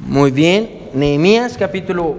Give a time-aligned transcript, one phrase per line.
[0.00, 2.16] Muy bien, Nehemías capítulo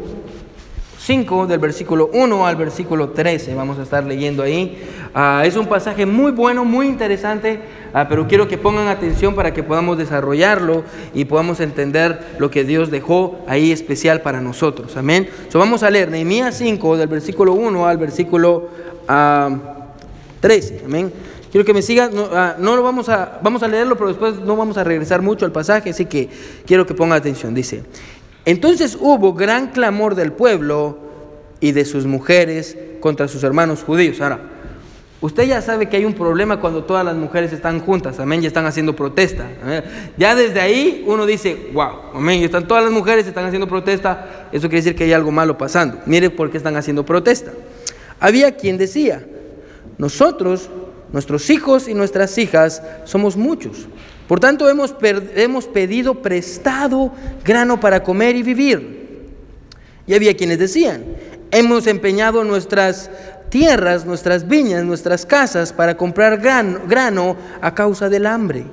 [0.99, 4.77] 5 del versículo 1 al versículo 13, vamos a estar leyendo ahí.
[5.15, 7.59] Ah, es un pasaje muy bueno, muy interesante,
[7.91, 10.83] ah, pero quiero que pongan atención para que podamos desarrollarlo
[11.15, 14.95] y podamos entender lo que Dios dejó ahí especial para nosotros.
[14.95, 15.27] Amén.
[15.49, 18.69] So, vamos a leer Nehemías 5 del versículo 1 al versículo
[20.39, 20.83] 13.
[20.85, 21.11] Amén.
[21.51, 24.55] Quiero que me sigan, ah, no, lo vamos a, vamos a leerlo, pero después no
[24.55, 26.29] vamos a regresar mucho al pasaje, así que
[26.65, 27.53] quiero que pongan atención.
[27.53, 27.83] Dice,
[28.45, 30.97] entonces hubo gran clamor del pueblo
[31.59, 34.21] y de sus mujeres contra sus hermanos judíos.
[34.21, 34.39] Ahora,
[35.19, 38.47] usted ya sabe que hay un problema cuando todas las mujeres están juntas, amén, ya
[38.47, 39.49] están haciendo protesta.
[40.15, 44.69] Ya desde ahí uno dice, wow, amén, están todas las mujeres están haciendo protesta, eso
[44.69, 45.99] quiere decir que hay algo malo pasando.
[46.05, 47.51] Mire por qué están haciendo protesta.
[48.21, 49.25] Había quien decía,
[49.97, 50.69] nosotros
[51.13, 53.87] Nuestros hijos y nuestras hijas somos muchos.
[54.27, 54.95] Por tanto, hemos,
[55.35, 57.11] hemos pedido prestado
[57.43, 59.27] grano para comer y vivir.
[60.07, 61.03] Y había quienes decían,
[61.51, 63.09] hemos empeñado nuestras
[63.49, 68.63] tierras, nuestras viñas, nuestras casas para comprar grano, grano a causa del hambre.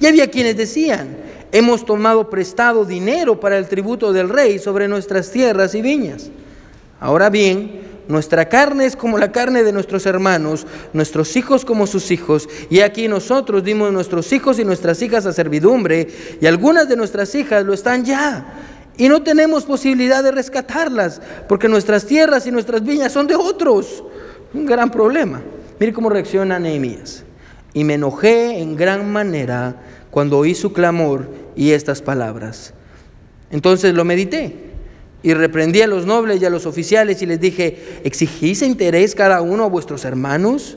[0.00, 1.16] Y había quienes decían,
[1.52, 6.30] hemos tomado prestado dinero para el tributo del rey sobre nuestras tierras y viñas.
[6.98, 12.10] Ahora bien, nuestra carne es como la carne de nuestros hermanos, nuestros hijos como sus
[12.10, 12.48] hijos.
[12.68, 16.08] Y aquí nosotros dimos nuestros hijos y nuestras hijas a servidumbre,
[16.40, 18.44] y algunas de nuestras hijas lo están ya.
[18.96, 24.04] Y no tenemos posibilidad de rescatarlas, porque nuestras tierras y nuestras viñas son de otros.
[24.52, 25.40] Un gran problema.
[25.78, 27.24] Mire cómo reacciona Nehemías.
[27.72, 29.76] Y me enojé en gran manera
[30.10, 32.74] cuando oí su clamor y estas palabras.
[33.50, 34.71] Entonces lo medité
[35.22, 39.40] y reprendí a los nobles y a los oficiales y les dije, ¿exigís interés cada
[39.42, 40.76] uno a vuestros hermanos?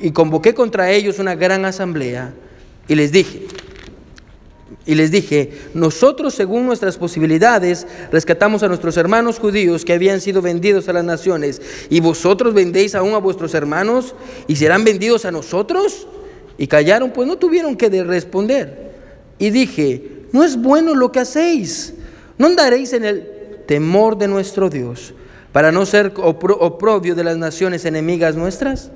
[0.00, 2.34] Y convoqué contra ellos una gran asamblea
[2.88, 3.46] y les dije,
[4.84, 10.42] y les dije, nosotros según nuestras posibilidades rescatamos a nuestros hermanos judíos que habían sido
[10.42, 14.14] vendidos a las naciones, y vosotros vendéis aún a vuestros hermanos
[14.48, 16.08] y serán vendidos a nosotros.
[16.58, 18.92] Y callaron, pues no tuvieron que responder.
[19.38, 21.94] Y dije, no es bueno lo que hacéis.
[22.38, 23.31] ¿No andaréis en el
[23.66, 25.14] temor de nuestro Dios,
[25.52, 28.90] para no ser oprobio de las naciones enemigas nuestras?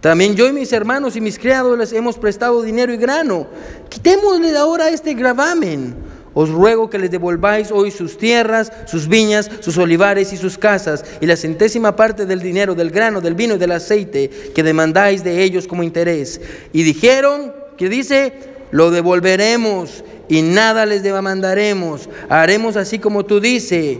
[0.00, 3.46] También yo y mis hermanos y mis criados les hemos prestado dinero y grano.
[3.88, 5.94] Quitémosle ahora este gravamen.
[6.34, 11.04] Os ruego que les devolváis hoy sus tierras, sus viñas, sus olivares y sus casas,
[11.20, 15.22] y la centésima parte del dinero, del grano, del vino y del aceite que demandáis
[15.22, 16.40] de ellos como interés.
[16.72, 18.32] Y dijeron, que dice,
[18.70, 22.08] lo devolveremos y nada les demandaremos.
[22.28, 23.98] Haremos así como tú dices.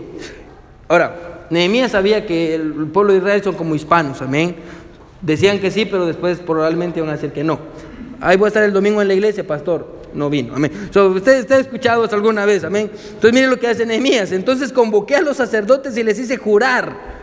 [0.87, 4.55] Ahora, Nehemías sabía que el pueblo de Israel son como hispanos, amén.
[5.21, 7.59] Decían que sí, pero después probablemente iban a decir que no.
[8.21, 9.95] Ahí voy a estar el domingo en la iglesia, pastor.
[10.13, 10.71] No vino, amén.
[10.87, 12.89] Ustedes están escuchados alguna vez, amén.
[12.93, 14.31] Entonces miren lo que hace Nehemías.
[14.31, 17.14] Entonces convoqué a los sacerdotes y les hice jurar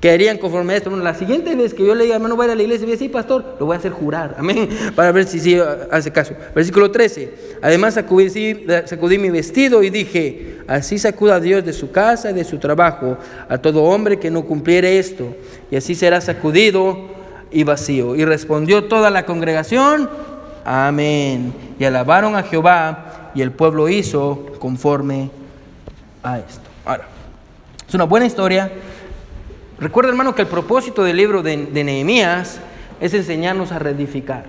[0.00, 0.90] que harían conforme a esto.
[0.90, 2.82] Bueno, la siguiente vez que yo le diga, hermano, voy a ir a la iglesia
[2.82, 4.36] y voy a decir, pastor, lo voy a hacer jurar.
[4.38, 4.68] Amén.
[4.94, 5.58] Para ver si sí
[5.90, 6.34] hace caso.
[6.54, 7.58] Versículo 13.
[7.62, 12.44] Además sacudí, sacudí mi vestido y dije, así sacuda Dios de su casa y de
[12.44, 13.16] su trabajo
[13.48, 15.34] a todo hombre que no cumpliere esto.
[15.70, 17.16] Y así será sacudido
[17.50, 18.16] y vacío.
[18.16, 20.10] Y respondió toda la congregación,
[20.64, 21.54] amén.
[21.78, 25.30] Y alabaron a Jehová y el pueblo hizo conforme
[26.22, 26.60] a esto.
[26.84, 27.08] Ahora,
[27.88, 28.70] es una buena historia
[29.78, 32.60] Recuerda, hermano, que el propósito del libro de, Nehemías
[33.00, 34.44] es enseñarnos a reedificar.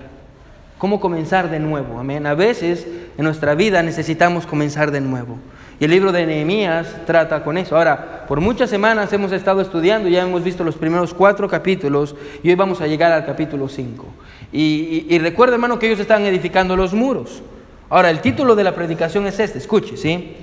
[0.78, 1.98] Cómo comenzar de nuevo.
[1.98, 2.26] Amén.
[2.26, 2.86] A veces
[3.18, 5.38] en nuestra vida necesitamos comenzar de nuevo.
[5.80, 7.76] Y el libro de Nehemías trata con eso.
[7.76, 12.48] Ahora, por muchas semanas hemos estado estudiando, ya hemos visto los primeros cuatro capítulos y
[12.48, 14.06] hoy vamos a llegar al capítulo 5.
[14.50, 17.42] Y, recuerda, hermano, que ellos están edificando los muros.
[17.90, 20.36] Ahora, el título de la predicación es este, escuche, ¿sí?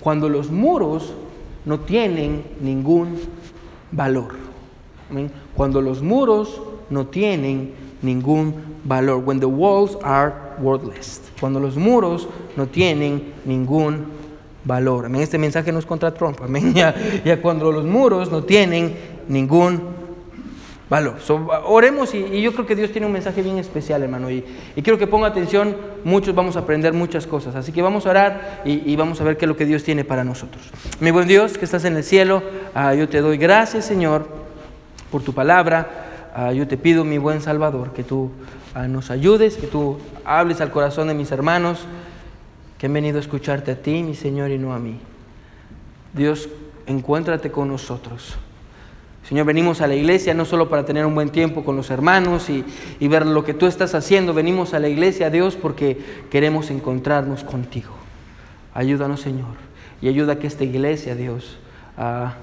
[0.00, 1.12] Cuando los muros
[1.64, 3.18] no tienen ningún
[3.92, 4.34] valor.
[5.56, 9.22] Cuando los muros no tienen ningún valor.
[9.24, 11.22] When the walls are worthless.
[11.40, 14.06] Cuando los muros no tienen ningún
[14.64, 15.10] valor.
[15.16, 16.38] Este mensaje no es contra Trump.
[17.24, 18.94] Ya cuando los muros no tienen
[19.28, 19.99] ningún valor.
[21.64, 24.30] Oremos y, yo creo que Dios tiene un mensaje bien especial, hermano.
[24.30, 24.44] Y,
[24.82, 27.54] quiero que ponga atención, muchos vamos a aprender muchas cosas.
[27.54, 30.04] Así que vamos a orar y, vamos a ver qué es lo que Dios tiene
[30.04, 30.70] para nosotros.
[31.00, 32.42] Mi buen Dios, que estás en el cielo,
[32.74, 34.26] ah, yo te doy gracias, Señor,
[35.10, 36.32] por tu palabra.
[36.34, 38.30] Ah, yo te pido, mi buen Salvador, que tú
[38.74, 41.86] ah, nos ayudes, que tú hables al corazón de mis hermanos
[42.80, 44.98] que han venido a escucharte a ti, mi Señor, y no a mí.
[46.14, 46.48] Dios,
[46.86, 48.38] encuéntrate con nosotros.
[49.28, 52.48] Señor, venimos a la iglesia no solo para tener un buen tiempo con los hermanos
[52.50, 52.64] y,
[53.08, 55.98] ver lo que tú estás haciendo, venimos a la iglesia, Dios, porque
[56.30, 57.90] queremos encontrarnos contigo.
[58.74, 59.56] Ayúdanos, Señor,
[60.00, 61.58] y ayuda a que esta iglesia, Dios,
[61.96, 62.34] ah,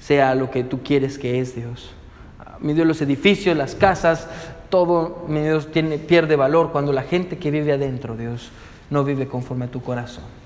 [0.00, 1.92] sea lo que tú quieres que es, Dios.
[2.40, 4.28] Ah, mi Dios, los edificios, las casas,
[4.68, 5.68] todo, mi Dios,
[6.08, 8.50] pierde valor cuando la gente que vive adentro, Dios,
[8.90, 10.41] no vive conforme a tu corazón.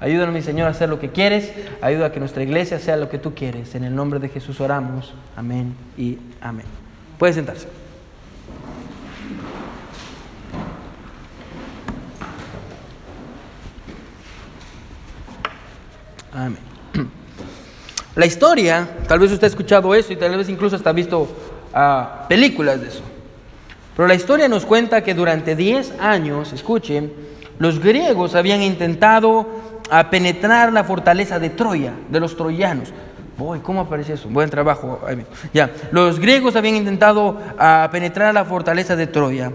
[0.00, 1.52] Ayúdanos, mi Señor, a hacer lo que quieres.
[1.82, 3.74] Ayuda a que nuestra iglesia sea lo que tú quieres.
[3.74, 5.12] En el nombre de Jesús oramos.
[5.36, 6.64] Amén y amén.
[7.18, 7.68] Puede sentarse.
[16.32, 16.58] Amén.
[18.16, 21.28] La historia, tal vez usted ha escuchado eso y tal vez incluso hasta ha visto
[21.74, 23.02] ah, películas de eso.
[23.94, 27.12] Pero la historia nos cuenta que durante 10 años, escuchen,
[27.58, 32.92] los griegos habían intentado a penetrar la fortaleza de Troya, de los troyanos.
[33.36, 34.28] Boy, ¿cómo aparece eso?
[34.28, 35.00] Buen trabajo.
[35.52, 39.50] Ya, los griegos habían intentado a penetrar la fortaleza de Troya,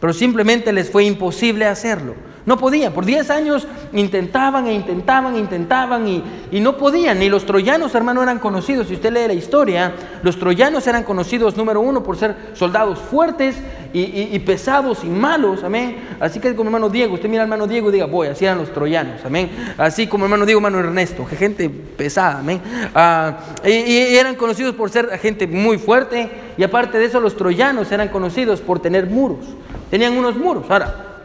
[0.00, 2.14] pero simplemente les fue imposible hacerlo.
[2.46, 6.22] No podían, por 10 años intentaban e intentaban e intentaban y,
[6.52, 7.18] y, no podían.
[7.18, 8.86] Ni los troyanos, hermano, eran conocidos.
[8.86, 13.56] Si usted lee la historia, los troyanos eran conocidos, número uno, por ser soldados fuertes
[13.92, 15.96] y, y, pesados y malos, amén.
[16.20, 18.58] Así que como hermano Diego, usted mira al hermano Diego y diga, voy, así eran
[18.58, 19.50] los troyanos, amén.
[19.76, 22.60] Así como hermano Diego, hermano Ernesto, que gente pesada, amén.
[22.94, 27.36] Ah, y, y eran conocidos por ser gente muy fuerte y aparte de eso los
[27.36, 29.46] troyanos eran conocidos por tener muros.
[29.90, 30.66] Tenían unos muros.
[30.68, 31.15] Ahora,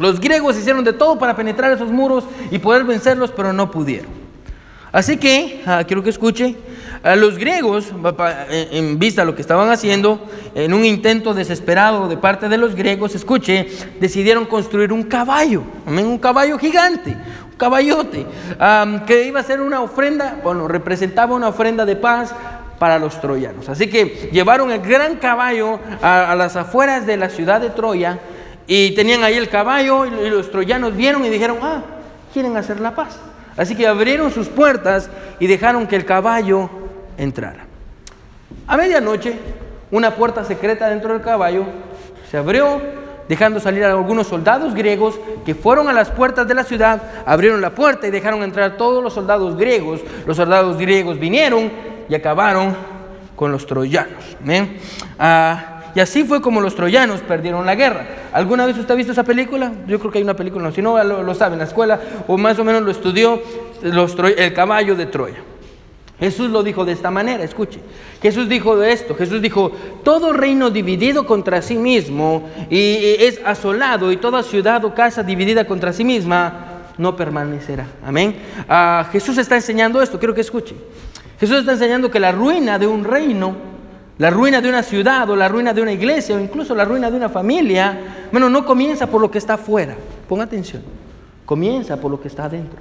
[0.00, 4.10] los griegos hicieron de todo para penetrar esos muros y poder vencerlos, pero no pudieron.
[4.92, 6.56] Así que, ah, quiero que escuche,
[7.02, 7.92] a los griegos,
[8.50, 10.20] en vista de lo que estaban haciendo,
[10.54, 13.68] en un intento desesperado de parte de los griegos, escuche,
[14.00, 17.16] decidieron construir un caballo, un caballo gigante,
[17.52, 18.26] un caballote,
[19.06, 22.34] que iba a ser una ofrenda, bueno, representaba una ofrenda de paz
[22.78, 23.68] para los troyanos.
[23.68, 28.18] Así que llevaron el gran caballo a las afueras de la ciudad de Troya
[28.72, 31.82] y tenían ahí el caballo y los troyanos vieron y dijeron, ah,
[32.32, 33.18] quieren hacer la paz.
[33.56, 36.70] Así que abrieron sus puertas y dejaron que el caballo
[37.18, 37.64] entrara.
[38.68, 39.34] A medianoche,
[39.90, 41.64] una puerta secreta dentro del caballo
[42.30, 42.80] se abrió,
[43.28, 47.60] dejando salir a algunos soldados griegos que fueron a las puertas de la ciudad, abrieron
[47.60, 50.00] la puerta y dejaron entrar todos los soldados griegos.
[50.26, 51.72] Los soldados griegos vinieron
[52.08, 52.76] y acabaron
[53.34, 54.36] con los troyanos.
[55.18, 58.06] Ah, y así fue como los troyanos perdieron la guerra.
[58.32, 59.72] ¿Alguna vez usted ha visto esa película?
[59.86, 62.38] Yo creo que hay una película, no, si no lo, sabe en la escuela o
[62.38, 63.40] más o menos lo estudió,
[63.82, 65.38] el caballo de Troya.
[66.20, 67.80] Jesús lo dijo de esta manera, escuche.
[68.20, 69.72] Jesús dijo de esto, Jesús dijo,
[70.04, 75.64] todo reino dividido contra sí mismo y es asolado y toda ciudad o casa dividida
[75.64, 77.86] contra sí misma no permanecerá.
[78.04, 78.36] Amén.
[78.68, 80.74] Ah, Jesús está enseñando esto, quiero que escuche.
[81.40, 83.69] Jesús está enseñando que la ruina de un reino
[84.20, 87.10] la ruina de una ciudad o la ruina de una iglesia o incluso la ruina
[87.10, 89.96] de una familia, bueno, no comienza por lo que está afuera.
[90.28, 90.82] Ponga atención.
[91.46, 92.80] Comienza por lo que está adentro.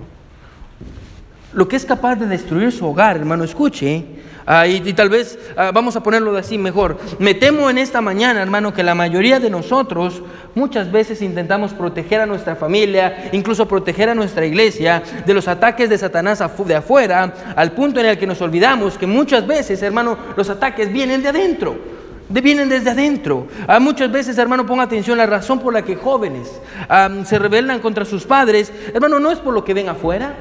[1.54, 4.06] Lo que es capaz de destruir su hogar, hermano, escuche,
[4.52, 6.98] Ah, y, tal vez ah, vamos a ponerlo de así mejor.
[7.20, 10.24] Me temo en esta mañana, hermano, que la mayoría de nosotros
[10.56, 15.88] muchas veces intentamos proteger a nuestra familia, incluso proteger a nuestra iglesia de los ataques
[15.88, 20.18] de Satanás de afuera, al punto en el que nos olvidamos que muchas veces, hermano,
[20.36, 21.76] los ataques vienen de adentro.
[22.28, 23.46] vienen desde adentro.
[23.68, 26.50] Ah, muchas veces, hermano, ponga atención, la razón por la que jóvenes
[27.24, 30.34] se rebelan contra sus padres, hermano, no es por lo que ven afuera,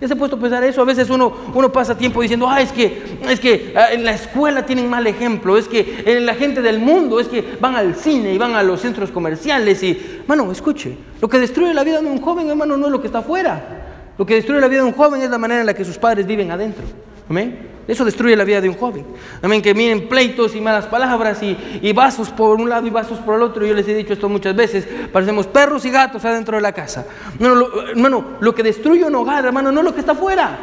[0.00, 0.80] ¿Ya se ha puesto a pensar eso?
[0.80, 4.12] A veces uno, uno pasa tiempo diciendo, ah, es que, es que ah, en la
[4.12, 7.94] escuela tienen mal ejemplo, es que en la gente del mundo, es que van al
[7.94, 12.00] cine y van a los centros comerciales y, hermano, escuche, lo que destruye la vida
[12.00, 13.80] de un joven, hermano, no es lo que está afuera.
[14.16, 15.98] Lo que destruye la vida de un joven es la manera en la que sus
[15.98, 16.84] padres viven adentro.
[17.28, 17.58] Amén.
[17.90, 19.04] Eso destruye la vida de un joven.
[19.42, 19.60] Amén.
[19.60, 23.42] Que miren pleitos y malas palabras y, vasos por un lado y vasos por el
[23.42, 23.66] otro.
[23.66, 24.86] Yo les he dicho esto muchas veces.
[25.12, 27.04] Parecemos perros y gatos adentro de la casa.
[27.40, 30.56] No, lo, hermano, lo que destruye un hogar, hermano, no es lo que está afuera.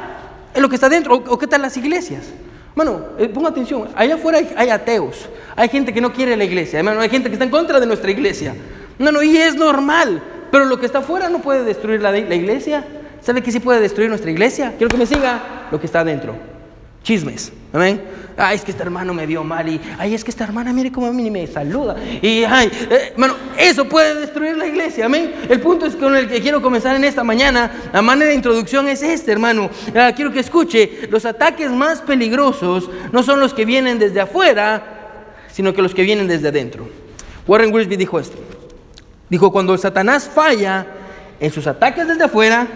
[0.53, 1.15] Es lo que está dentro.
[1.15, 2.27] ¿O, qué tal las iglesias?
[2.74, 3.89] Bueno, eh, ponga atención.
[3.93, 5.27] Allá afuera hay, ateos.
[5.57, 6.79] Hay gente que no quiere la iglesia.
[6.79, 8.55] Hermano, hay gente que está en contra de nuestra iglesia.
[9.00, 10.24] No, no, y es normal.
[10.50, 12.86] Pero lo que está afuera no puede destruir la, la iglesia.
[13.19, 14.75] ¿Sabe qué sí puede destruir nuestra iglesia?
[14.77, 16.55] Quiero que me siga lo que está adentro
[17.04, 17.51] chismes.
[17.74, 18.01] Amén.
[18.39, 20.92] Ay, es que este hermano me vio mal y, ay, es que esta hermana, mire
[20.92, 21.96] cómo a mí me saluda.
[22.22, 25.08] Y, ay, eh, bueno, eso puede destruir la iglesia.
[25.08, 25.34] Amén.
[25.50, 28.88] El punto es con el que quiero comenzar en esta mañana, la manera de introducción
[28.88, 29.72] es este, hermano.
[29.96, 34.84] Ah, quiero que escuche, los ataques más peligrosos no son los que vienen desde afuera,
[35.51, 36.88] sino que los que vienen desde adentro.
[37.48, 38.38] Warren Wiersbe dijo esto.
[39.30, 40.86] Dijo, cuando Satanás falla
[41.39, 42.68] en sus ataques desde afuera,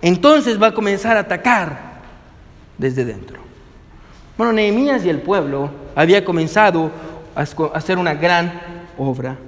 [0.00, 2.00] entonces va a comenzar a atacar
[2.78, 3.45] desde dentro.
[4.36, 6.90] Bueno, Nehemías y el pueblo había comenzado
[7.34, 7.40] a
[7.74, 8.52] hacer una gran
[8.98, 9.38] obra.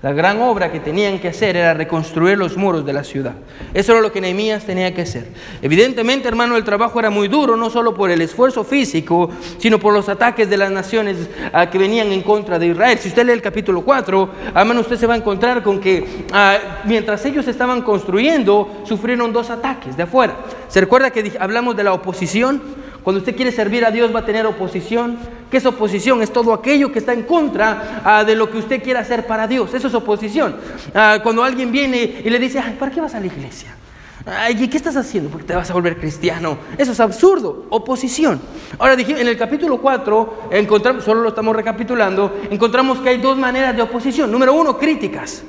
[0.00, 3.34] La gran obra que tenían que hacer era reconstruir los muros de la ciudad.
[3.74, 5.26] Eso era lo que Nehemías tenía que hacer.
[5.60, 9.28] Evidentemente, hermano, el trabajo era muy duro, no solo por el esfuerzo físico,
[9.58, 12.98] sino por los ataques de las naciones ah, que venían en contra de Israel.
[12.98, 16.56] Si usted lee el capítulo 4, hermano, usted se va a encontrar con que ah,
[16.84, 20.36] mientras ellos estaban construyendo, sufrieron dos ataques de afuera.
[20.68, 22.87] ¿Se recuerda que hablamos de la oposición?
[23.02, 25.18] Cuando usted quiere servir a Dios va a tener oposición.
[25.50, 26.20] ¿Qué es oposición?
[26.20, 29.46] Es todo aquello que está en contra ah, de lo que usted quiere hacer para
[29.46, 29.72] Dios.
[29.72, 30.56] Eso es oposición.
[30.94, 33.74] Ah, cuando alguien viene y le dice, Ay, ¿para qué vas a la iglesia?
[34.26, 35.30] Ay, ¿qué estás haciendo?
[35.30, 36.58] Porque te vas a volver cristiano.
[36.76, 37.66] Eso es absurdo.
[37.70, 38.40] Oposición.
[38.78, 43.74] Ahora, en el capítulo 4, encontramos, solo lo estamos recapitulando, encontramos que hay dos maneras
[43.74, 44.30] de oposición.
[44.30, 45.44] Número uno, críticas.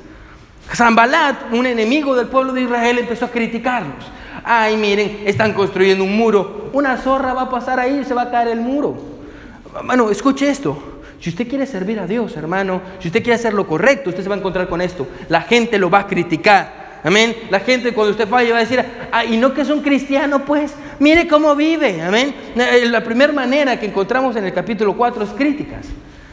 [0.74, 4.04] Zambalat, un enemigo del pueblo de Israel, empezó a criticarlos.
[4.44, 6.70] Ay, miren, están construyendo un muro.
[6.72, 8.96] Una zorra va a pasar ahí y se va a caer el muro.
[9.84, 10.90] Bueno, escuche esto.
[11.20, 14.28] Si usted quiere servir a Dios, hermano, si usted quiere hacer lo correcto, usted se
[14.28, 15.06] va a encontrar con esto.
[15.28, 16.80] La gente lo va a criticar.
[17.04, 17.34] Amén.
[17.50, 20.44] La gente cuando usted falla va a decir, ah, y no que es un cristiano,
[20.44, 22.02] pues, mire cómo vive.
[22.02, 22.34] Amén.
[22.56, 25.86] Eh, la primera manera que encontramos en el capítulo 4 es críticas.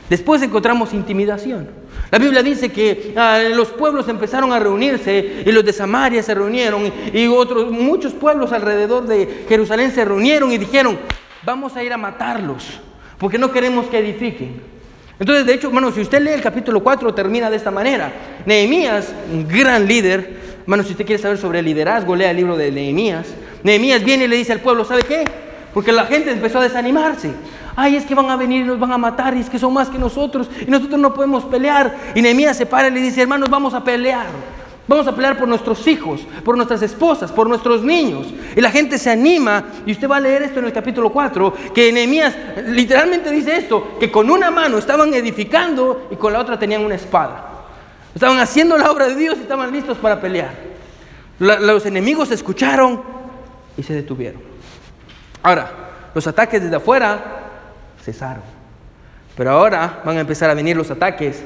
[0.09, 1.69] Después encontramos intimidación.
[2.09, 6.33] La Biblia dice que ah, los pueblos empezaron a reunirse y los de Samaria se
[6.33, 10.97] reunieron y otros muchos pueblos alrededor de Jerusalén se reunieron y dijeron,
[11.43, 12.79] vamos a ir a matarlos
[13.17, 14.61] porque no queremos que edifiquen.
[15.19, 18.13] Entonces, de hecho, hermano, si usted lee el capítulo 4 termina de esta manera.
[18.45, 22.55] Nehemías, un gran líder, hermano, si usted quiere saber sobre el liderazgo, lea el libro
[22.55, 23.25] de Nehemías.
[23.63, 25.25] Nehemías viene y le dice al pueblo, ¿sabe qué?
[25.73, 27.33] Porque la gente empezó a desanimarse
[27.77, 29.71] ay, es que van a venir y nos van a matar y es que son
[29.71, 31.95] más que nosotros y nosotros no podemos pelear.
[32.15, 34.25] Y Nehemías se para y le dice, hermanos, vamos a pelear.
[34.87, 38.27] Vamos a pelear por nuestros hijos, por nuestras esposas, por nuestros niños.
[38.55, 41.53] Y la gente se anima, y usted va a leer esto en el capítulo 4,
[41.75, 42.35] que Nehemías
[42.67, 46.95] literalmente dice esto, que con una mano estaban edificando y con la otra tenían una
[46.95, 47.65] espada.
[48.15, 50.55] Estaban haciendo la obra de Dios y estaban listos para pelear.
[51.37, 53.01] los enemigos escucharon
[53.77, 54.56] y se detuvieron.
[55.43, 55.71] Ahora,
[56.13, 57.37] los ataques desde afuera
[58.03, 58.43] cesaron.
[59.35, 61.43] Pero ahora van a empezar a venir los ataques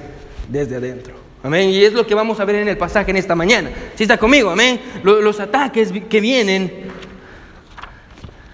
[0.47, 1.15] desde adentro.
[1.43, 1.69] Amén.
[1.69, 3.69] Y es lo que vamos a ver en el pasaje en esta mañana.
[3.95, 4.79] Si está conmigo, amén.
[5.03, 6.85] Los, ataques que vienen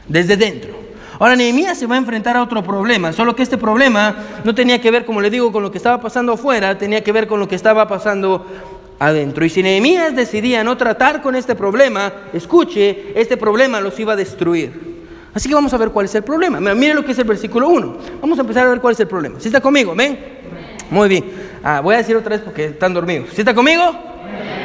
[0.08, 0.76] desde dentro.
[1.20, 4.80] Ahora Nehemías se va a enfrentar a otro problema, solo que este problema no tenía
[4.80, 7.40] que ver, como le digo, con lo que estaba pasando afuera, tenía que ver con
[7.40, 8.46] lo que estaba pasando
[9.00, 9.44] adentro.
[9.44, 14.16] Y si Nehemías decidía no tratar con este problema, escuche, este problema los iba a
[14.16, 14.97] destruir.
[15.38, 16.60] Así que vamos a ver cuál es el problema.
[16.60, 17.98] Mire lo que es el versículo 1.
[18.22, 19.40] Vamos a empezar a ver cuál es el problema.
[19.40, 19.92] ¿Sí está conmigo?
[19.92, 20.18] ¿Amén?
[20.90, 21.26] Muy bien.
[21.64, 23.30] Ah, voy a decir otra vez porque están dormidos.
[23.36, 23.84] ¿Sí está conmigo?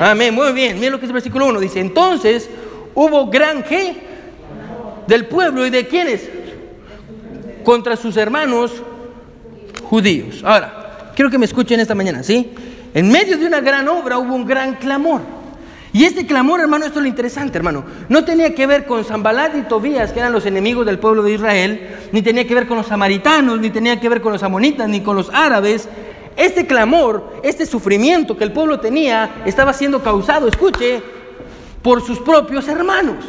[0.01, 0.35] Amén.
[0.35, 0.77] Muy bien.
[0.77, 1.61] Mire lo que es el versículo 1.
[1.61, 2.49] Dice, entonces
[2.95, 3.97] hubo gran qué
[5.07, 6.27] del pueblo y de quiénes?
[7.65, 8.73] Contra sus hermanos
[9.91, 10.43] judíos.
[10.43, 12.51] Ahora, quiero que me escuchen esta mañana, ¿sí?
[12.95, 15.21] En medio de una gran obra hubo un gran clamor.
[15.95, 17.85] Y este clamor, hermano, esto es lo interesante, hermano.
[18.09, 21.33] No tenía que ver con Zambalat y Tobías, que eran los enemigos del pueblo de
[21.33, 24.89] Israel, ni tenía que ver con los samaritanos, ni tenía que ver con los amonitas,
[24.89, 25.89] ni con los árabes.
[26.37, 31.03] Este clamor, este sufrimiento que el pueblo tenía, estaba siendo causado, escuche,
[31.83, 33.25] por sus propios hermanos,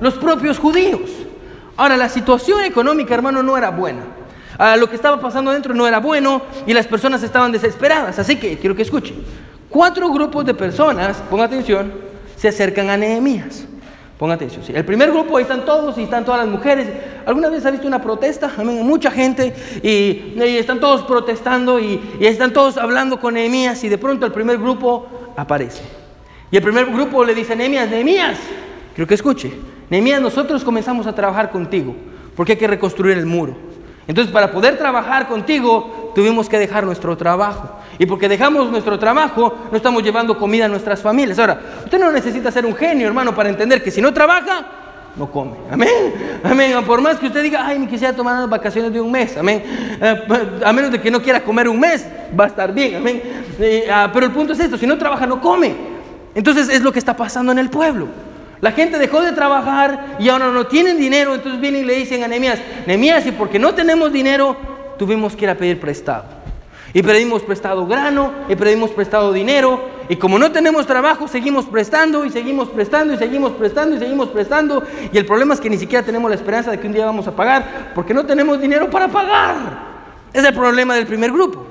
[0.00, 1.10] los propios judíos.
[1.76, 4.02] Ahora, la situación económica, hermano, no era buena.
[4.58, 8.18] Ah, lo que estaba pasando dentro no era bueno y las personas estaban desesperadas.
[8.18, 9.16] Así que quiero que escuchen.
[9.76, 11.92] Cuatro grupos de personas, ponga atención,
[12.34, 13.66] se acercan a Nehemías.
[14.18, 14.64] Ponga atención.
[14.74, 16.88] El primer grupo, ahí están todos y están todas las mujeres.
[17.26, 18.50] ¿Alguna vez ha visto una protesta?
[18.64, 23.98] Mucha gente y, están todos protestando y, y, están todos hablando con Nehemías y de
[23.98, 25.82] pronto el primer grupo aparece.
[26.50, 28.38] Y el primer grupo le dice a Nehemías, Nehemías,
[28.94, 29.52] quiero que escuche,
[29.90, 31.94] Nehemías, nosotros comenzamos a trabajar contigo
[32.34, 33.54] porque hay que reconstruir el muro.
[34.08, 37.76] Entonces, para poder trabajar contigo, tuvimos que dejar nuestro trabajo.
[37.98, 41.38] Y porque dejamos nuestro trabajo, no estamos llevando comida a nuestras familias.
[41.38, 44.66] Ahora, usted no necesita ser un genio, hermano, para entender que si no trabaja,
[45.16, 45.52] no come.
[45.70, 46.40] Amén.
[46.44, 46.84] Amén.
[46.84, 49.36] Por más que usted diga, ay, me quisiera tomar las vacaciones de un mes.
[49.36, 49.62] Amén.
[50.00, 52.06] Eh, a menos de que no quiera comer un mes,
[52.38, 52.96] va a estar bien.
[52.96, 53.22] Amén.
[53.58, 55.74] Eh, ah, pero el punto es esto, si no trabaja, no come.
[56.34, 58.08] Entonces es lo que está pasando en el pueblo.
[58.60, 62.24] La gente dejó de trabajar y ahora no tienen dinero, entonces vienen y le dicen
[62.24, 64.56] a Nehemías, Nehemías, y porque no tenemos dinero,
[64.98, 66.24] tuvimos que ir a pedir prestado.
[66.96, 72.24] Y pedimos prestado grano, y pedimos prestado dinero, y como no tenemos trabajo, seguimos prestando,
[72.24, 75.76] y seguimos prestando, y seguimos prestando, y seguimos prestando, y el problema es que ni
[75.76, 78.88] siquiera tenemos la esperanza de que un día vamos a pagar, porque no tenemos dinero
[78.88, 79.78] para pagar.
[80.32, 81.66] Es el problema del primer grupo.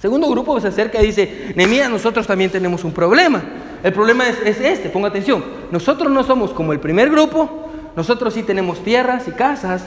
[0.00, 3.40] Segundo grupo se acerca y dice, Nehemías, nosotros también tenemos un problema.
[3.80, 5.44] El problema es, este, ponga atención.
[5.70, 9.84] Nosotros no somos como el primer grupo, nosotros sí tenemos tierras y casas,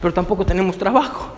[0.00, 1.32] pero tampoco tenemos trabajo.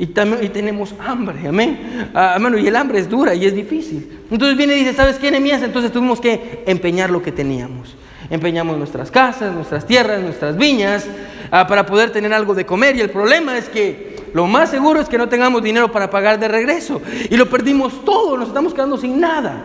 [0.00, 2.08] Y, también, y tenemos hambre, amén.
[2.14, 4.20] Ah, y el hambre es dura y es difícil.
[4.30, 5.62] Entonces viene y dice, ¿sabes qué, Nehemías?
[5.62, 7.94] Entonces tuvimos que empeñar lo que teníamos.
[8.30, 11.06] Empeñamos nuestras casas, nuestras tierras, nuestras viñas,
[11.50, 12.96] ah, para poder tener algo de comer.
[12.96, 16.40] Y el problema es que lo más seguro es que no tengamos dinero para pagar
[16.40, 17.02] de regreso.
[17.28, 19.62] Y lo perdimos todo, nos estamos quedando sin nada.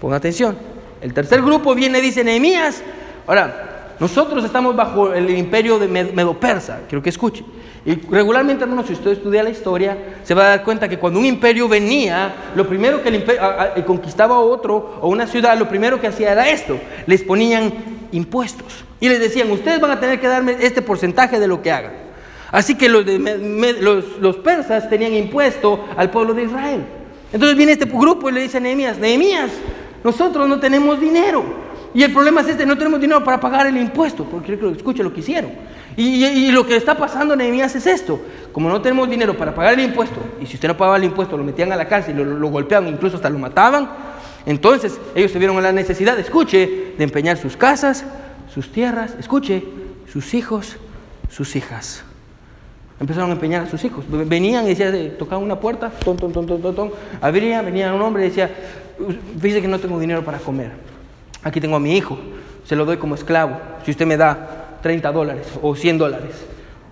[0.00, 0.58] Ponga atención.
[1.00, 2.82] El tercer grupo viene y dice, Nehemías,
[3.28, 3.67] ahora,
[4.00, 7.44] nosotros estamos bajo el imperio de Medo-Persa, quiero que escuche.
[7.84, 11.18] Y regularmente, hermanos, si usted estudia la historia, se va a dar cuenta que cuando
[11.18, 13.42] un imperio venía, lo primero que el imperio,
[13.86, 17.72] conquistaba a otro o una ciudad, lo primero que hacía era esto, les ponían
[18.12, 18.84] impuestos.
[19.00, 21.92] Y les decían, ustedes van a tener que darme este porcentaje de lo que hagan.
[22.50, 23.04] Así que los,
[24.20, 26.84] los, persas tenían impuesto al pueblo de Israel.
[27.32, 29.50] Entonces viene este grupo y le dice a Nehemías, Nehemías,
[30.02, 31.67] nosotros no tenemos dinero.
[31.94, 35.12] Y el problema es este, no tenemos dinero para pagar el impuesto, porque escuche lo
[35.12, 35.52] que hicieron.
[35.96, 38.20] Y, lo que está pasando en Nehemías es esto,
[38.52, 41.36] como no tenemos dinero para pagar el impuesto, y si usted no pagaba el impuesto
[41.36, 43.88] lo metían a la cárcel, lo, lo golpeaban, incluso hasta lo mataban,
[44.46, 48.04] entonces ellos se vieron en la necesidad, escuche, de empeñar sus casas,
[48.52, 49.64] sus tierras, escuche,
[50.10, 50.76] sus hijos,
[51.30, 52.04] sus hijas.
[53.00, 54.04] Empezaron a empeñar a sus hijos.
[54.08, 56.90] Venían y decían, tocaban una puerta, ton, ton, ton, ton, ton,
[57.20, 58.50] abría, venía un hombre y decía,
[59.40, 60.72] fíjese que no tengo dinero para comer.
[61.42, 62.18] Aquí tengo a mi hijo,
[62.64, 63.60] se lo doy como esclavo.
[63.84, 66.34] Si usted me da 30 dólares o 100 dólares,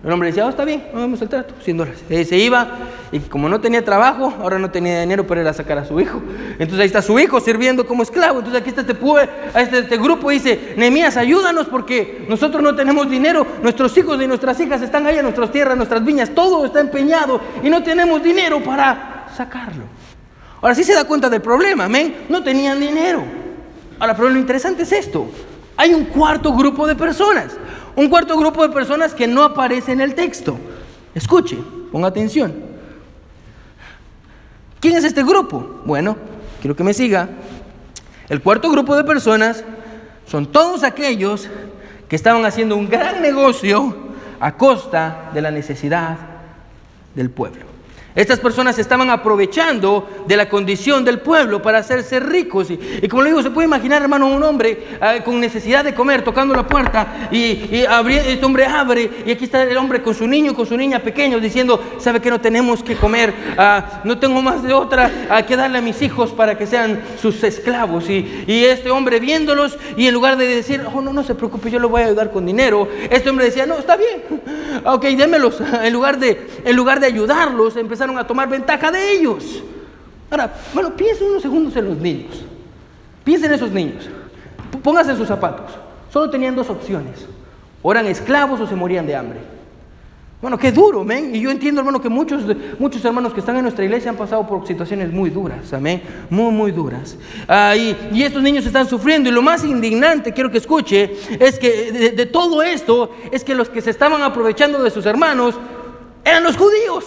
[0.03, 2.03] el hombre decía, oh, está bien, vamos el trato, 100 dólares.
[2.07, 2.69] se iba
[3.11, 5.99] y como no tenía trabajo, ahora no tenía dinero para ir a sacar a su
[5.99, 6.21] hijo.
[6.51, 8.39] Entonces ahí está su hijo sirviendo como esclavo.
[8.39, 8.97] Entonces aquí está este,
[9.55, 14.59] este, este grupo dice, Nehemías, ayúdanos porque nosotros no tenemos dinero, nuestros hijos y nuestras
[14.59, 18.63] hijas están ahí en nuestras tierras, nuestras viñas, todo está empeñado y no tenemos dinero
[18.63, 19.83] para sacarlo.
[20.61, 22.25] Ahora sí se da cuenta del problema, amén.
[22.29, 23.46] No tenían dinero.
[23.99, 25.27] Ahora, pero lo interesante es esto.
[25.75, 27.55] Hay un cuarto grupo de personas.
[27.95, 30.57] Un cuarto grupo de personas que no aparece en el texto.
[31.15, 31.57] Escuche,
[31.91, 32.53] ponga atención.
[34.79, 35.81] ¿Quién es este grupo?
[35.85, 36.15] Bueno,
[36.61, 37.29] quiero que me siga.
[38.29, 39.63] El cuarto grupo de personas
[40.27, 41.49] son todos aquellos
[42.07, 43.95] que estaban haciendo un gran negocio
[44.39, 46.17] a costa de la necesidad
[47.15, 47.76] del pueblo.
[48.17, 52.71] Estas personas estaban aprovechando de la condición del pueblo para hacerse ricos.
[52.71, 56.23] Y, como le digo, se puede imaginar, hermano, un hombre ah, con necesidad de comer,
[56.23, 60.55] tocando la puerta, y, este hombre abre, y aquí está el hombre con su niño,
[60.55, 63.35] con su niña pequeño, diciendo, ¿sabe que no tenemos que comer?
[63.55, 66.99] Ah, no tengo más de otra a que darle a mis hijos para que sean
[67.21, 68.09] sus esclavos.
[68.09, 71.69] Y, y este hombre viéndolos, y en lugar de decir, oh, no, no se preocupe,
[71.69, 74.23] yo le voy a ayudar con dinero, este hombre decía, no, está bien,
[74.85, 75.61] ok, démelos.
[75.87, 79.63] En lugar de, en lugar de ayudarlos, empezaron a tomar ventaja de ellos.
[80.29, 82.43] Ahora, bueno, piensen unos segundos en los niños.
[83.23, 84.09] Piensen en esos niños.
[84.83, 85.71] Pónganse en sus zapatos.
[86.11, 87.25] Solo tenían dos opciones.
[87.81, 89.39] O eran esclavos o se morían de hambre.
[90.41, 91.31] Bueno, qué duro, amén.
[91.33, 92.43] Y yo entiendo, hermano, que muchos,
[92.77, 96.03] muchos hermanos que están en nuestra iglesia han pasado por situaciones muy duras, amén.
[96.29, 97.17] Muy, muy duras.
[97.47, 99.29] Ah, y, estos niños están sufriendo.
[99.29, 103.55] Y lo más indignante, quiero que escuche, es que de, de todo esto, es que
[103.55, 105.55] los que se estaban aprovechando de sus hermanos
[106.23, 107.05] eran los judíos.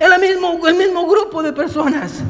[0.00, 2.22] El mismo, el mismo grupo de personas.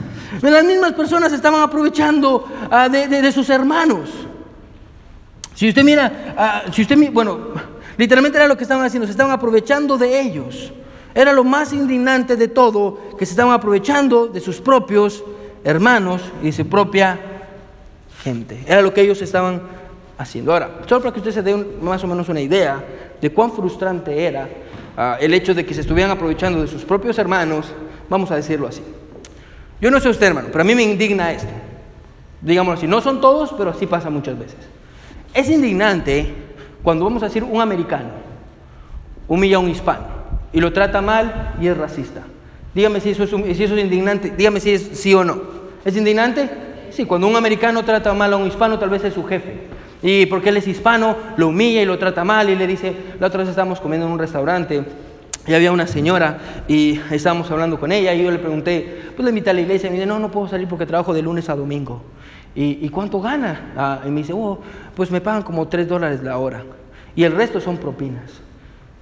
[0.43, 4.11] Las mismas personas estaban aprovechando ah, de, sus hermanos.
[5.55, 7.39] Si usted mira, ah, si usted, bueno,
[7.97, 10.73] literalmente era lo que estaban haciendo, se estaban aprovechando de ellos.
[11.15, 15.23] Era lo más indignante de todo, que se estaban aprovechando de sus propios
[15.63, 17.21] hermanos y de su propia
[18.25, 18.65] gente.
[18.67, 19.63] Era lo que ellos estaban
[20.19, 20.53] haciendo.
[20.53, 22.85] Ahora, solo para que usted se dé más o menos una idea
[23.21, 24.49] de cuán frustrante era
[25.03, 27.73] Ah, el hecho de que se estuvieran aprovechando de sus propios hermanos,
[28.11, 28.83] vamos a decirlo así.
[29.81, 31.49] Yo no sé usted, hermano, pero a mí me indigna esto.
[32.43, 34.59] Digámoslo así, no son todos, pero así pasa muchas veces.
[35.33, 36.35] Es indignante
[36.83, 38.11] cuando vamos a decir un americano
[39.27, 40.05] humilla a un hispano
[40.53, 42.21] y lo trata mal y es racista.
[42.75, 45.41] Dígame si eso es, si eso es indignante, dígame si es sí o no.
[45.83, 46.51] ¿Es indignante?
[46.91, 49.63] Sí, cuando un americano trata mal a un hispano, tal vez es su jefe.
[50.03, 53.27] Y porque él es hispano, lo humilla y lo trata mal y le dice, la
[53.27, 54.83] otra vez estábamos comiendo en un restaurante
[55.47, 59.31] y había una señora y estábamos hablando con ella y yo le pregunté, pues le
[59.31, 61.49] invité a la iglesia y me dice, no, no puedo salir porque trabajo de lunes
[61.49, 62.03] a domingo.
[62.55, 63.73] ¿Y, cuánto gana?
[63.77, 64.59] Ah, y me dice, oh,
[64.97, 66.65] pues me pagan como tres dólares la hora
[67.15, 68.43] y el resto son propinas.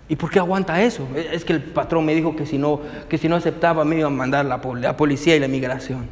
[0.09, 1.07] ¿Y por qué aguanta eso?
[1.15, 4.07] Es que el patrón me dijo que si no, que si no aceptaba me iba
[4.07, 6.09] a mandar la, la policía y la migración.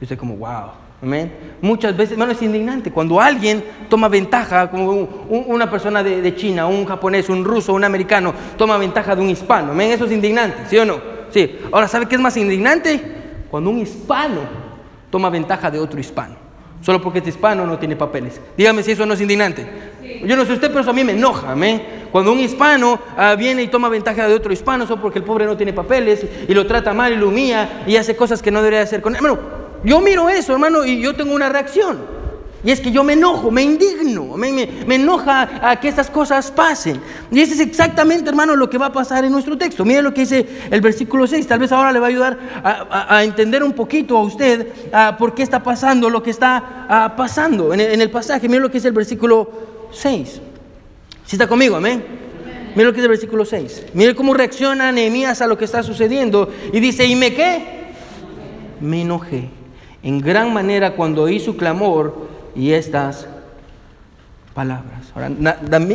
[0.00, 0.87] Y estoy como, wow.
[1.00, 1.32] Amén.
[1.60, 2.90] Muchas veces, hermano, es indignante.
[2.90, 8.34] Cuando alguien toma ventaja, como una persona de, China, un japonés, un ruso, un americano,
[8.56, 9.72] toma ventaja de un hispano.
[9.72, 9.92] Amén.
[9.92, 11.00] Eso es indignante, ¿sí o no?
[11.30, 11.58] Sí.
[11.70, 13.00] Ahora, ¿sabe qué es más indignante?
[13.50, 14.40] Cuando un hispano
[15.10, 16.48] toma ventaja de otro hispano.
[16.80, 18.40] Solo porque es hispano no tiene papeles.
[18.56, 19.66] Dígame si eso no es indignante.
[20.24, 21.52] Yo no sé usted, pero eso a mí me enoja.
[21.52, 21.82] amén.
[22.10, 25.44] Cuando un hispano ah, viene y toma ventaja de otro hispano solo porque el pobre
[25.44, 28.60] no tiene papeles y lo trata mal y lo humilla y hace cosas que no
[28.60, 29.16] debería hacer con él.
[29.16, 32.18] Hermano, yo miro eso, hermano, y yo tengo una reacción.
[32.64, 34.48] Y es que yo me enojo, me indigno, me,
[34.92, 37.00] enoja a que estas cosas pasen.
[37.30, 39.84] Y eso es exactamente, hermano, lo que va a pasar en nuestro texto.
[39.84, 41.46] Mire lo que dice el versículo 6.
[41.46, 44.66] Tal vez ahora le va a ayudar a, entender un poquito a usted
[45.18, 48.48] por qué está pasando lo que está pasando en el, en el, pasaje.
[48.48, 49.50] Mire lo que dice el versículo
[49.92, 50.40] 6.
[51.26, 52.04] Si está conmigo, amén.
[52.74, 53.86] Mire lo que dice el versículo 6.
[53.94, 56.52] Mire cómo reacciona Nehemías a lo que está sucediendo.
[56.72, 57.92] Y dice, ¿y me qué?
[58.80, 59.57] Me enojé.
[60.02, 63.26] En gran manera cuando oí su clamor y estas
[64.54, 65.12] palabras.
[65.14, 65.30] Ahora,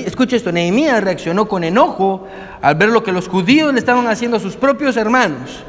[0.05, 2.27] escuche esto, Nehemías reaccionó con enojo
[2.61, 5.63] al ver lo que los judíos le estaban haciendo a sus propios hermanos.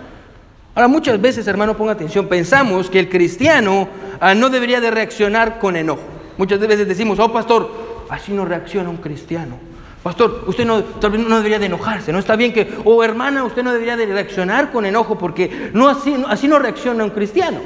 [0.74, 3.88] Ahora, muchas veces, hermano, ponga atención, pensamos que el cristiano
[4.20, 6.02] ah, no debería de reaccionar con enojo.
[6.36, 7.70] Muchas veces decimos, oh pastor,
[8.10, 9.56] así no reacciona un cristiano.
[10.02, 13.72] Pastor, usted no, no debería de enojarse, no está bien que, oh hermana, usted no
[13.72, 17.58] debería de reaccionar con enojo porque no así, así no reacciona un cristiano.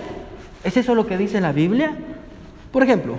[0.65, 1.93] ¿Es eso lo que dice la Biblia?
[2.73, 3.15] Por ejemplo,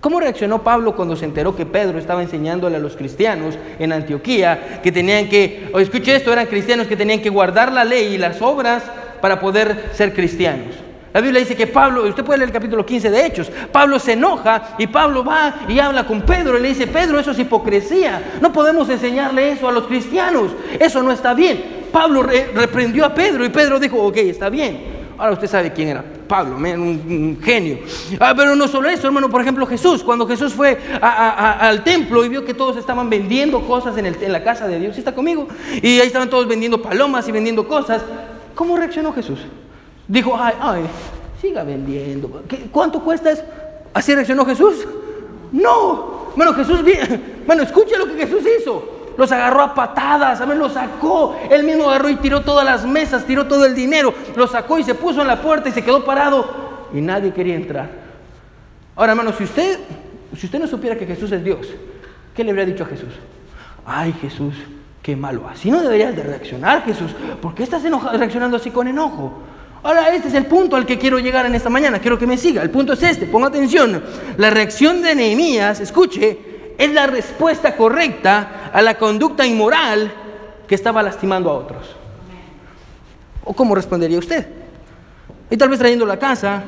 [0.00, 4.80] ¿cómo reaccionó Pablo cuando se enteró que Pedro estaba enseñándole a los cristianos en Antioquía
[4.82, 8.18] que tenían que, o escuche esto, eran cristianos que tenían que guardar la ley y
[8.18, 8.84] las obras
[9.20, 10.76] para poder ser cristianos?
[11.12, 14.12] La Biblia dice que Pablo, usted puede leer el capítulo 15 de Hechos, Pablo se
[14.12, 18.36] enoja y Pablo va y habla con Pedro y le dice, Pedro, eso es hipocresía,
[18.42, 21.86] no podemos enseñarle eso a los cristianos, eso no está bien.
[21.90, 24.95] Pablo reprendió a Pedro y Pedro dijo, ok, está bien.
[25.18, 27.78] Ahora usted sabe quién era Pablo, un, genio.
[28.20, 32.28] Ah, pero no solo eso, hermano, por ejemplo Jesús, cuando Jesús fue al templo y
[32.28, 35.46] vio que todos estaban vendiendo cosas en, la casa de Dios, ¿sí está conmigo?
[35.82, 38.02] Y ahí estaban todos vendiendo palomas y vendiendo cosas.
[38.54, 39.40] ¿Cómo reaccionó Jesús?
[40.08, 40.82] Dijo, ay, ay,
[41.40, 42.42] siga vendiendo.
[42.70, 43.42] ¿Cuánto cuesta eso?
[43.94, 44.86] ¿Así reaccionó Jesús?
[45.52, 46.26] No.
[46.36, 46.80] Bueno, Jesús,
[47.46, 50.58] bueno, escuche lo que Jesús hizo los agarró a patadas, ¿saben?
[50.58, 51.36] Los sacó.
[51.50, 54.84] Él mismo agarró y tiró todas las mesas, tiró todo el dinero, lo sacó y
[54.84, 57.90] se puso en la puerta y se quedó parado y nadie quería entrar.
[58.94, 59.78] Ahora, hermano, si usted,
[60.36, 61.68] si usted no supiera que Jesús es Dios,
[62.34, 63.12] ¿qué le habría dicho a Jesús?
[63.84, 64.54] Ay, Jesús,
[65.02, 65.48] qué malo.
[65.48, 67.12] Así no deberías de reaccionar, Jesús.
[67.40, 69.42] ¿Por qué estás reaccionando así con enojo?
[69.82, 72.00] Ahora, este es el punto al que quiero llegar en esta mañana.
[72.00, 72.62] Quiero que me siga.
[72.62, 73.26] El punto es este.
[73.26, 74.02] Ponga atención.
[74.36, 76.38] La reacción de Nehemías, escuche,
[76.78, 80.12] es la respuesta correcta a la conducta inmoral
[80.66, 81.96] que estaba lastimando a otros.
[83.44, 84.46] ¿O cómo respondería usted?
[85.50, 86.62] Y tal vez trayendo la casa,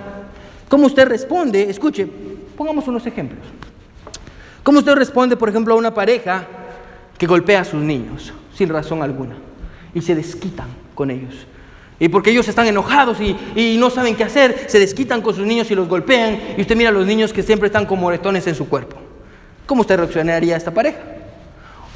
[0.68, 1.68] ¿cómo usted responde?
[1.68, 2.06] Escuche,
[2.56, 3.44] pongamos unos ejemplos.
[4.62, 6.46] ¿Cómo usted responde, por ejemplo, a una pareja
[7.16, 9.36] que golpea a sus niños sin razón alguna
[9.94, 11.34] y se desquitan con ellos?
[12.00, 15.44] Y porque ellos están enojados y, y, no saben qué hacer, se desquitan con sus
[15.44, 16.38] niños y los golpean.
[16.56, 19.07] Y usted mira a los niños que siempre están con moretones en su cuerpo.
[19.68, 20.98] ¿Cómo usted reaccionaría a esta pareja?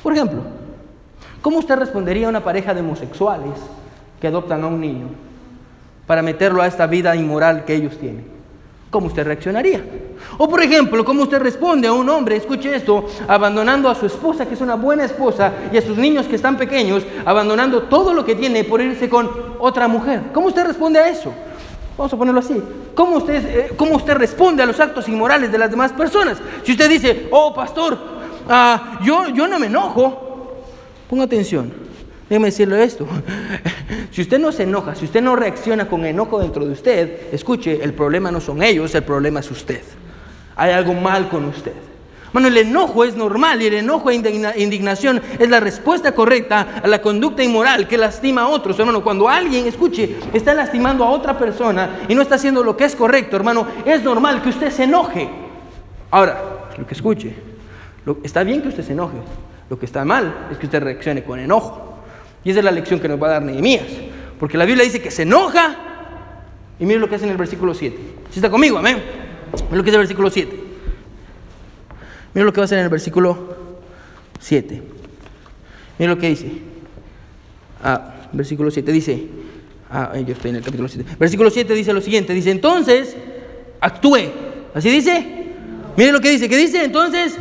[0.02, 0.42] Por ejemplo,
[1.40, 3.54] ¿cómo usted respondería a una pareja de homosexuales
[4.20, 5.06] que adoptan a un niño
[6.06, 8.26] para meterlo a esta vida inmoral que ellos tienen?
[8.90, 9.82] ¿Cómo usted reaccionaría?
[10.36, 14.44] O por ejemplo, ¿cómo usted responde a un hombre, escuche esto, abandonando a su esposa,
[14.44, 18.22] que es una buena esposa, y a sus niños que están pequeños, abandonando todo lo
[18.22, 20.24] que tiene por irse con otra mujer?
[20.34, 21.32] ¿Cómo usted responde a eso?
[22.02, 22.60] Vamos a ponerlo así.
[22.96, 26.36] ¿Cómo usted, eh, ¿Cómo usted responde a los actos inmorales de las demás personas?
[26.64, 27.96] Si usted dice, oh pastor,
[28.48, 30.52] ah, yo, yo no me enojo,
[31.08, 31.72] ponga atención.
[32.28, 33.06] Déjeme decirle esto.
[34.10, 37.78] si usted no se enoja, si usted no reacciona con enojo dentro de usted, escuche,
[37.80, 39.82] el problema no son ellos, el problema es usted.
[40.56, 41.74] Hay algo mal con usted.
[42.32, 46.86] Bueno, el enojo es normal y el enojo e indignación es la respuesta correcta a
[46.86, 48.78] la conducta inmoral que lastima a otros.
[48.78, 52.84] Hermano, cuando alguien, escuche, está lastimando a otra persona y no está haciendo lo que
[52.84, 55.28] es correcto, hermano, es normal que usted se enoje.
[56.10, 57.34] Ahora, lo que escuche,
[58.22, 59.18] está bien que usted se enoje.
[59.68, 61.98] Lo que está mal es que usted reaccione con enojo.
[62.44, 63.86] Y esa es la lección que nos va a dar Nehemías.
[64.40, 65.76] Porque la Biblia dice que se enoja.
[66.78, 67.96] Y mire lo que hace en el versículo 7.
[68.30, 69.02] Si está conmigo, amén.
[69.52, 70.71] Mire lo que dice el versículo 7.
[72.34, 73.36] Mira lo que va a hacer en el versículo
[74.40, 74.82] 7.
[75.98, 76.50] Mira lo que dice.
[77.82, 79.26] Ah, versículo 7 dice.
[79.90, 81.16] Ah, yo estoy en el capítulo 7.
[81.18, 82.32] Versículo 7 dice lo siguiente.
[82.32, 83.16] Dice, entonces,
[83.80, 84.30] actúe.
[84.74, 85.24] ¿Así dice?
[85.96, 86.48] Mire lo que dice.
[86.48, 86.84] ¿Qué dice?
[86.84, 87.36] Entonces,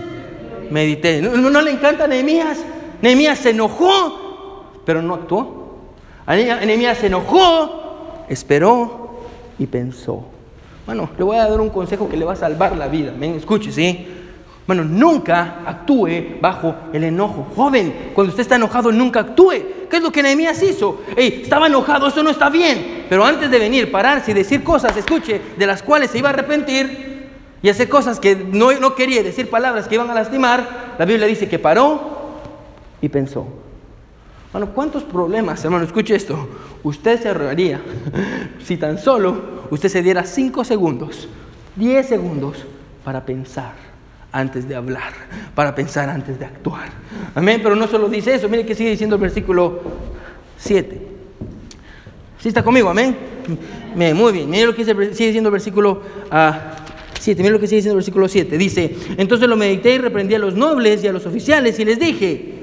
[0.70, 1.22] medité.
[1.22, 2.60] ¿No, le encanta a Nehemías?
[3.02, 5.78] Nehemías se enojó, pero no actuó.
[6.28, 9.22] Nehemías se enojó, esperó
[9.58, 10.26] y pensó.
[10.86, 13.14] Bueno, le voy a dar un consejo que le va a salvar la vida.
[13.18, 14.06] ¿Me escuche, ¿sí?
[14.72, 17.46] Bueno, nunca actúe bajo el enojo.
[17.58, 19.52] Joven, cuando usted está enojado, nunca actúe.
[19.90, 21.02] ¿Qué es lo que Nehemías hizo?
[21.18, 23.06] estaba enojado, eso no está bien.
[23.10, 26.32] Pero antes de venir, pararse y decir cosas, escuche, de las cuales se iba a
[26.32, 27.28] arrepentir,
[27.62, 31.28] y hacer cosas que no, no quería, decir palabras que iban a lastimar, la Biblia
[31.28, 32.40] dice que paró
[33.02, 33.46] y pensó.
[34.54, 35.84] Bueno, ¿cuántos problemas, hermano?
[35.84, 36.48] Escuche esto.
[36.82, 37.82] Usted se ahorraría
[38.64, 41.28] si tan solo usted se diera cinco segundos,
[41.76, 42.56] diez segundos
[43.04, 43.91] para pensar
[44.32, 45.14] antes de hablar,
[45.56, 46.90] para pensar antes de actuar.
[47.36, 49.82] Amén, pero no solo dice eso, mire que sigue diciendo el versículo
[50.58, 51.08] 7.
[52.40, 52.90] ¿Sí está conmigo?
[52.90, 53.16] Amén.
[53.96, 56.02] Muy bien, mire lo que sigue diciendo el versículo
[57.20, 57.42] 7.
[57.42, 58.58] Mire lo que sigue diciendo el versículo 7.
[58.58, 62.00] Dice, entonces lo medité y reprendí a los nobles y a los oficiales y les
[62.00, 62.56] dije,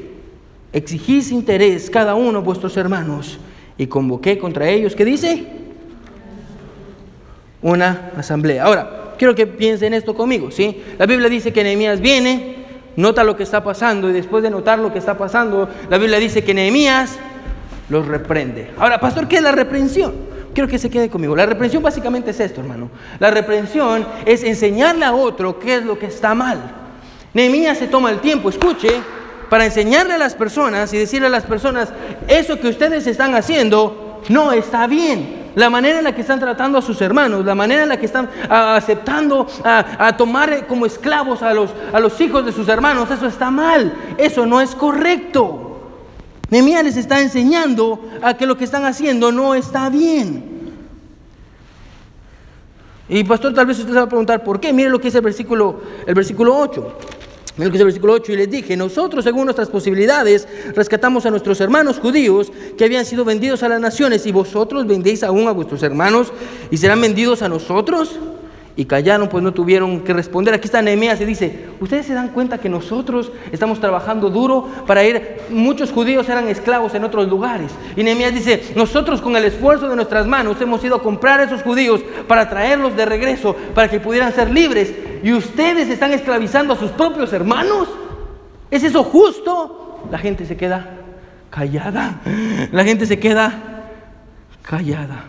[0.73, 3.39] exigís interés cada uno vuestros hermanos
[3.77, 5.47] y convoqué contra ellos, ¿qué dice?
[7.63, 8.65] Una asamblea.
[8.65, 10.83] Ahora, quiero que piensen esto conmigo, ¿sí?
[10.99, 12.57] La Biblia dice que Nehemías viene,
[12.97, 16.19] nota lo que está pasando y después de notar lo que está pasando, la Biblia
[16.19, 17.19] dice que Nehemías
[17.91, 18.71] los reprende.
[18.79, 20.15] Ahora, pastor, ¿qué es la reprensión?
[20.55, 21.37] Quiero que se quede conmigo.
[21.37, 22.91] La reprensión básicamente es esto, hermano.
[23.19, 26.59] La reprensión es enseñarle a otro qué es lo que está mal.
[27.35, 28.89] Nehemías se toma el tiempo, escuche,
[29.49, 31.91] para enseñarle a las personas y decirle a las personas,
[32.27, 35.38] eso que ustedes están haciendo no está bien.
[35.55, 38.07] La manera en la que están tratando a sus hermanos, la manera en la que
[38.07, 43.51] están ah, aceptando a, tomar como esclavos a los, hijos de sus hermanos, eso está
[43.51, 45.65] mal, eso no es correcto.
[46.51, 50.59] Nehemías les está enseñando a que lo que están haciendo no está bien.
[53.09, 54.73] Y pastor, tal vez usted se va a preguntar por qué.
[54.73, 56.99] Mire lo que dice el versículo, el versículo 8.
[57.59, 62.53] El versículo 8, y les dije, nosotros según nuestras posibilidades rescatamos a nuestros hermanos judíos
[62.77, 66.33] que habían sido vendidos a las naciones, y vosotros vendéis aún a vuestros hermanos
[66.71, 68.19] y serán vendidos a nosotros
[68.79, 70.55] y callaron, pues no tuvieron que responder.
[70.55, 75.03] Aquí está Nehemías y dice, ustedes se dan cuenta que nosotros estamos trabajando duro para
[75.03, 77.73] ir, muchos judíos eran esclavos en otros lugares.
[77.97, 81.43] Y Nehemías dice, nosotros con el esfuerzo de nuestras manos hemos ido a comprar a
[81.43, 84.95] esos judíos para traerlos de regreso, para que pudieran ser libres.
[85.23, 87.89] Y ustedes están esclavizando a sus propios hermanos.
[88.71, 90.01] ¿Es eso justo?
[90.11, 90.91] La gente se queda
[91.51, 92.21] callada.
[92.73, 93.53] La gente se queda
[94.63, 95.25] callada.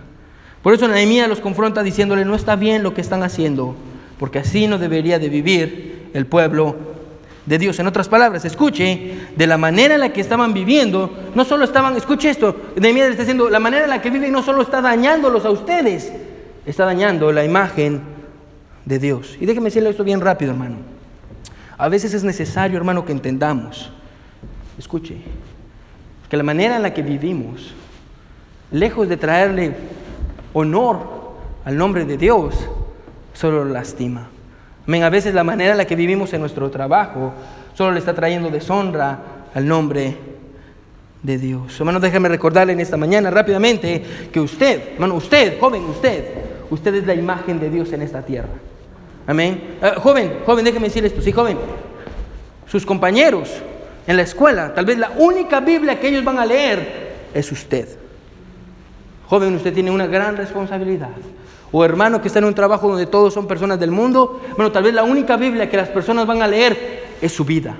[0.61, 3.75] Por eso Nehemías los confronta diciéndole, no está bien lo que están haciendo,
[4.17, 6.75] porque así no debería de vivir el pueblo
[7.45, 7.79] de Dios.
[7.79, 11.95] En otras palabras, escuche, de la manera en la que estaban viviendo, no solo estaban,
[11.95, 14.81] escuche esto, Nehemías le está diciendo, la manera en la que viven no solo está
[14.81, 16.11] dañándolos a ustedes,
[16.65, 18.18] está dañando la imagen
[18.89, 19.37] de Dios.
[19.39, 20.77] Y déjeme decirle esto bien rápido, hermano.
[21.77, 23.91] A veces es necesario, hermano, que entendamos,
[24.79, 25.17] escuche,
[26.27, 27.75] que la manera en la que vivimos,
[28.71, 29.75] lejos de traerle
[30.53, 32.55] honor al nombre de Dios,
[33.33, 34.27] solo lo lastima.
[34.87, 37.31] A veces la manera en la que vivimos en nuestro trabajo
[37.75, 39.19] solo le está trayendo deshonra
[39.53, 40.17] al nombre
[41.21, 41.79] de Dios.
[41.79, 46.25] Hermano, déjame recordarle en esta mañana rápidamente que usted, hermano, usted, joven, usted,
[46.71, 48.49] usted es la imagen de Dios en esta tierra.
[49.29, 49.77] Amén.
[49.79, 51.55] Eh, joven, joven, déjeme decir esto, sí, joven.
[52.65, 53.47] Sus compañeros
[54.07, 57.87] en la escuela, tal vez la única Biblia que ellos van a leer es usted.
[59.27, 61.11] Joven, usted tiene una gran responsabilidad.
[61.71, 64.81] O hermano que está en un trabajo donde todos son personas del mundo, bueno, tal
[64.81, 67.77] vez la única Biblia que las personas van a leer es su vida.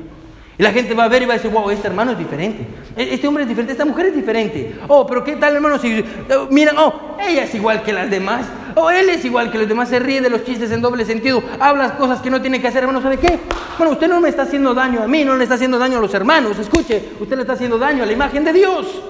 [0.60, 2.68] Y la gente va a ver y va a decir, wow, este hermano es diferente.
[2.98, 4.76] E-, este hombre es diferente, esta mujer es diferente.
[4.90, 5.80] Oh, pero ¿qué tal, hermano?
[5.80, 6.04] Si
[6.36, 8.46] oh, oh, ella es igual que las demás.
[8.76, 11.42] Oh, él es igual que los demás, se ríe de los chistes en doble sentido,
[11.62, 13.40] habla cosas que no tiene que hacer, hermano, ¿sabe qué?
[13.78, 16.02] Bueno, usted no me está haciendo daño a mí, no le está haciendo daño a
[16.02, 19.02] los hermanos, escuche, usted le está haciendo daño a la imagen de Dios.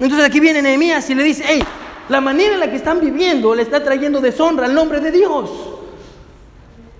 [0.00, 1.62] Entonces aquí viene Nehemías y le dice, hey,
[2.08, 5.73] la manera en la que están viviendo le está trayendo deshonra al nombre de Dios.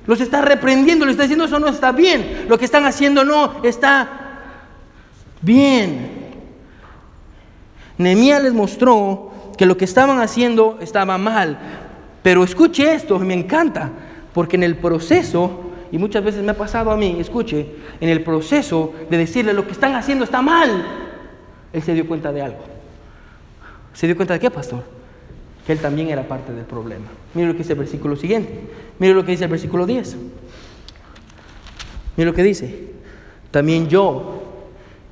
[0.06, 2.46] Los está reprendiendo, le está diciendo eso no está bien.
[2.48, 4.40] Lo que están haciendo no está
[5.40, 6.10] bien.
[7.96, 11.58] Nehemías les mostró que lo que estaban haciendo estaba mal.
[12.22, 13.90] Pero escuche esto, me encanta,
[14.32, 17.66] porque en el proceso, y muchas veces me ha pasado a mí, escuche,
[18.00, 20.84] en el proceso de decirle lo que están haciendo está mal,
[21.72, 22.64] él se dio cuenta de algo.
[23.92, 24.93] ¿Se dio cuenta de qué, pastor?
[25.66, 27.06] Que él también era parte del problema.
[27.34, 28.60] Mire lo que dice el versículo siguiente.
[28.98, 30.16] Mire lo que dice el versículo 10.
[32.16, 32.90] Mire lo que dice.
[33.50, 34.42] También yo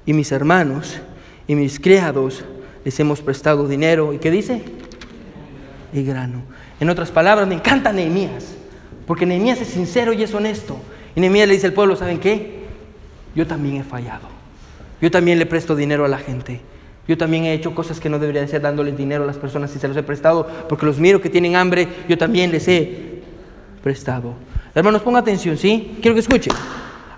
[0.05, 1.01] y mis hermanos
[1.47, 2.45] y mis criados
[2.85, 4.13] les hemos prestado dinero.
[4.13, 4.63] ¿Y qué dice?
[5.93, 6.43] Y grano.
[6.81, 8.55] En otras palabras, me encanta Nehemías.
[9.07, 10.77] Porque Nehemías es sincero y es honesto.
[11.15, 12.63] Y Nehemías le dice al pueblo, ¿saben qué?
[13.35, 14.29] Yo también he fallado.
[15.01, 16.61] Yo también le presto dinero a la gente.
[17.09, 19.79] Yo también he hecho cosas que no debería ser dándoles dinero a las personas y
[19.79, 23.23] se los he prestado porque los miro que tienen hambre, yo también les he
[23.83, 24.35] prestado.
[24.75, 25.99] Hermanos, ponga atención, ¿sí?
[26.01, 26.53] Quiero que escuchen.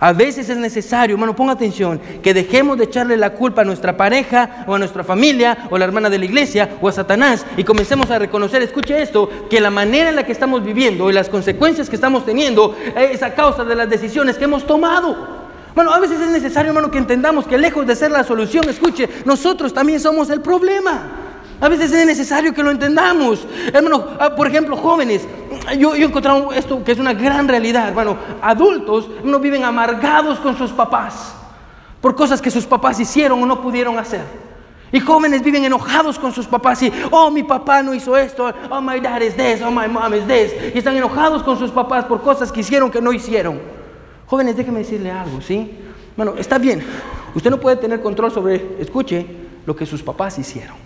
[0.01, 3.97] A veces es necesario, hermano, ponga atención, que dejemos de echarle la culpa a nuestra
[3.97, 7.47] pareja o a nuestra familia o a la hermana de la iglesia o a Satanás
[7.57, 11.13] y comencemos a reconocer, escuche esto, que la manera en la que estamos viviendo y
[11.13, 15.44] las consecuencias que estamos teniendo es a causa de las decisiones que hemos tomado.
[15.75, 19.09] Bueno, a veces es necesario, hermano, que entendamos que lejos de ser la solución, escuche,
[19.25, 21.25] nosotros también somos el problema.
[21.61, 23.47] A veces es necesario que lo entendamos.
[23.73, 25.27] Hermano, ah, por ejemplo, jóvenes,
[25.79, 27.93] yo, he encontrado esto que es una gran realidad.
[27.93, 31.35] Bueno, adultos no viven amargados con sus papás
[32.01, 34.23] por cosas que sus papás hicieron o no pudieron hacer.
[34.93, 38.81] Y jóvenes viven enojados con sus papás y, oh, mi papá no hizo esto, oh,
[38.81, 40.53] my dad is this, oh, my mom is this.
[40.73, 43.59] Y están enojados con sus papás por cosas que hicieron que no hicieron.
[44.27, 45.71] Jóvenes, déjenme decirle algo, ¿sí?
[46.17, 46.83] Bueno, está bien.
[47.35, 49.27] Usted no puede tener control sobre, escuche,
[49.67, 50.77] lo que sus papás hicieron.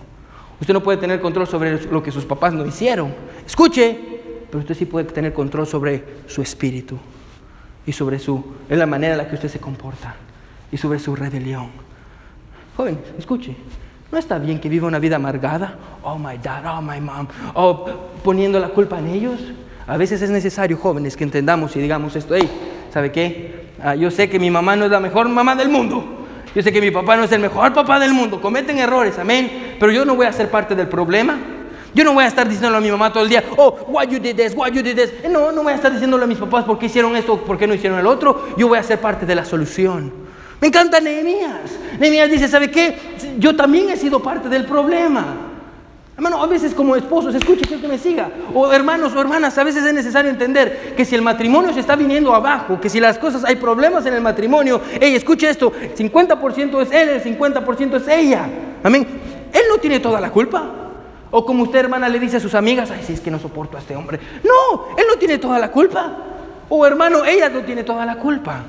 [0.60, 3.14] Usted no puede tener control sobre lo que sus papás no hicieron.
[3.46, 3.98] Escuche,
[4.50, 6.98] pero usted sí puede tener control sobre su espíritu
[7.86, 10.16] y sobre su, en la manera en la que usted se comporta
[10.72, 11.68] y sobre su rebelión.
[12.76, 13.56] Joven, escuche,
[14.10, 15.76] no está bien que viva una vida amargada.
[16.02, 17.86] Oh my dad, oh my mom, o
[18.24, 19.40] poniendo la culpa en ellos.
[19.86, 22.34] A veces es necesario, jóvenes, que entendamos y digamos esto.
[22.34, 22.48] Hey,
[22.92, 23.68] ¿sabe qué?
[23.82, 26.04] Ah, yo sé que mi mamá no es la mejor mamá del mundo.
[26.54, 29.76] Yo sé que mi papá no es el mejor papá del mundo, cometen errores, amén.
[29.78, 31.38] Pero yo no voy a ser parte del problema.
[31.94, 34.18] Yo no voy a estar diciéndole a mi mamá todo el día, oh, why you
[34.18, 35.12] did this, why you did this.
[35.30, 37.66] No, no voy a estar diciéndole a mis papás por qué hicieron esto, por qué
[37.66, 38.48] no hicieron el otro.
[38.56, 40.12] Yo voy a ser parte de la solución.
[40.60, 41.78] Me encanta Nehemías.
[41.98, 42.98] Nehemías dice, ¿sabe qué?
[43.38, 45.47] Yo también he sido parte del problema.
[46.18, 48.28] Hermano, a veces como esposos, escuche, que me siga.
[48.52, 51.94] O hermanos o hermanas, a veces es necesario entender que si el matrimonio se está
[51.94, 56.82] viniendo abajo, que si las cosas, hay problemas en el matrimonio, hey, escuche esto, 50%
[56.82, 58.48] es él, el 50% es ella.
[58.82, 59.06] Amén.
[59.52, 60.64] Él no tiene toda la culpa.
[61.30, 63.76] O como usted, hermana, le dice a sus amigas, ay, si es que no soporto
[63.76, 64.18] a este hombre.
[64.42, 66.16] No, él no tiene toda la culpa.
[66.68, 68.64] O hermano, ella no tiene toda la culpa.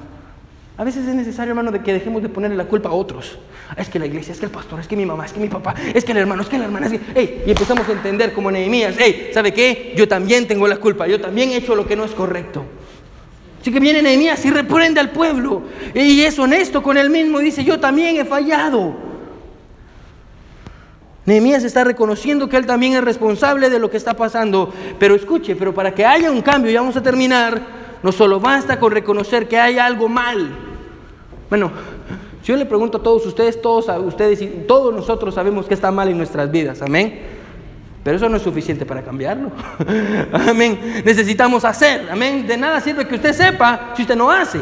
[0.79, 3.37] A veces es necesario, hermano, de que dejemos de ponerle la culpa a otros.
[3.75, 5.49] Es que la iglesia, es que el pastor, es que mi mamá, es que mi
[5.49, 7.43] papá, es que el hermano, es que la hermana, es que...
[7.45, 9.93] y empezamos a entender como Nehemías, hey, ¿sabe qué?
[9.97, 12.63] Yo también tengo la culpa, yo también he hecho lo que no es correcto.
[13.59, 15.63] Así que viene Nehemías y reprende al pueblo.
[15.93, 18.95] Y es honesto con él mismo y dice, yo también he fallado.
[21.25, 24.73] Nehemías está reconociendo que él también es responsable de lo que está pasando.
[24.97, 27.61] Pero escuche, pero para que haya un cambio, ya vamos a terminar,
[28.01, 30.68] no solo basta con reconocer que hay algo mal.
[31.49, 31.71] Bueno,
[32.43, 35.91] yo le pregunto a todos ustedes, todos a ustedes y todos nosotros sabemos que está
[35.91, 37.39] mal en nuestras vidas, amén.
[38.03, 39.51] Pero eso no es suficiente para cambiarlo.
[40.47, 41.01] amén.
[41.03, 42.47] Necesitamos hacer, amén.
[42.47, 44.59] De nada sirve que usted sepa si usted no hace.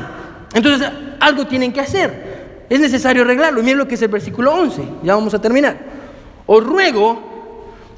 [0.54, 2.66] Entonces, algo tienen que hacer.
[2.70, 3.62] Es necesario arreglarlo.
[3.62, 4.82] Miren lo que es el versículo 11.
[5.04, 5.78] Ya vamos a terminar.
[6.48, 7.22] Os ruego,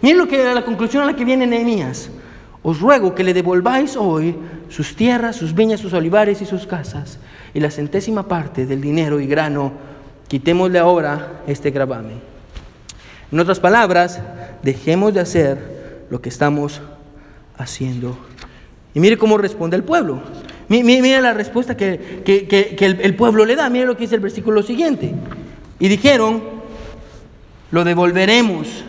[0.02, 2.10] miren lo que la conclusión a la que viene Nehemías.
[2.62, 4.36] Os ruego que le devolváis hoy
[4.68, 7.20] sus tierras, sus viñas, sus olivares y sus casas
[7.54, 9.72] y la centésima parte del dinero y grano,
[10.28, 12.20] quitémosle ahora este gravamen.
[13.32, 14.20] En otras palabras,
[14.64, 16.82] dejemos de hacer lo que estamos
[17.58, 18.18] haciendo.
[18.94, 20.22] Y mire cómo responde el pueblo.
[20.68, 22.22] Mire, la respuesta que,
[22.80, 23.70] el, el, pueblo le da.
[23.70, 25.14] Mire lo que dice el versículo siguiente.
[25.80, 26.42] Y dijeron,
[27.72, 28.84] lo devolveremos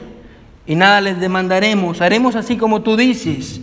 [0.71, 2.01] y nada les demandaremos.
[2.01, 3.61] Haremos así como tú dices.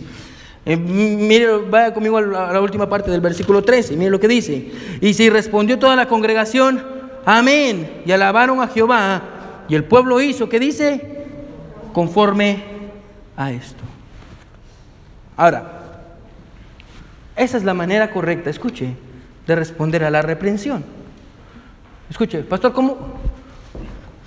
[0.66, 4.70] Eh, mire, vaya conmigo a la, última parte del versículo 13, mire lo que dice.
[5.00, 6.84] Y si respondió toda la congregación,
[7.24, 9.22] amén, y alabaron a Jehová,
[9.70, 11.24] y el pueblo hizo, ¿qué dice?
[11.94, 12.62] Conforme
[13.38, 13.82] a esto.
[15.34, 16.10] Ahora,
[17.36, 18.92] esa es la manera correcta, escuche,
[19.46, 20.84] de responder a la reprensión.
[22.10, 22.98] Escuche, pastor, ¿cómo?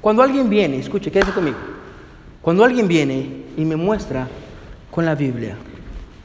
[0.02, 1.71] Cuando alguien viene, escuche, quédese conmigo.
[2.42, 4.28] Cuando alguien viene y me muestra
[4.90, 5.58] con la Biblia,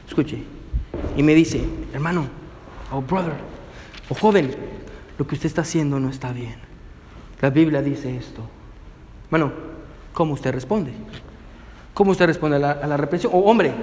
[0.07, 0.41] Escuche.
[1.15, 1.61] Y me dice,
[1.93, 2.27] hermano,
[2.91, 3.33] oh brother,
[4.09, 4.55] o oh joven,
[5.17, 6.55] lo que usted está haciendo no está bien.
[7.41, 8.41] La Biblia dice esto.
[9.29, 9.51] Bueno,
[10.13, 10.91] ¿cómo usted responde?
[11.93, 13.33] ¿Cómo usted responde a la, a represión?
[13.35, 13.73] O hombre,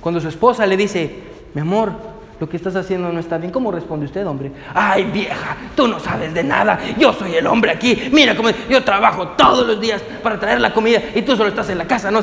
[0.00, 1.10] cuando su esposa le dice,
[1.54, 1.92] mi amor,
[2.38, 3.50] lo que estás haciendo no está bien.
[3.50, 4.52] ¿Cómo responde usted, hombre?
[4.74, 6.78] Ay, vieja, tú no sabes de nada.
[6.98, 8.10] Yo soy el hombre aquí.
[8.12, 11.70] Mira cómo yo trabajo todos los días para traer la comida y tú solo estás
[11.70, 12.10] en la casa.
[12.10, 12.20] No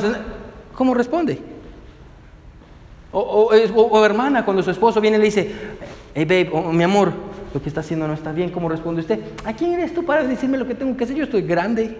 [0.75, 1.39] ¿Cómo responde?
[3.11, 5.51] O, hermana, cuando su esposo viene y le dice,
[6.15, 7.13] hey babe, mi amor,
[7.53, 9.19] lo que está haciendo no está bien, ¿cómo responde usted?
[9.45, 11.15] ¿A quién eres tú para decirme lo que tengo que hacer?
[11.15, 11.97] Yo estoy grande.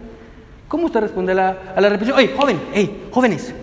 [0.68, 2.18] ¿Cómo usted responde a la, a la repetición?
[2.20, 3.54] Hey, joven, hey, jóvenes,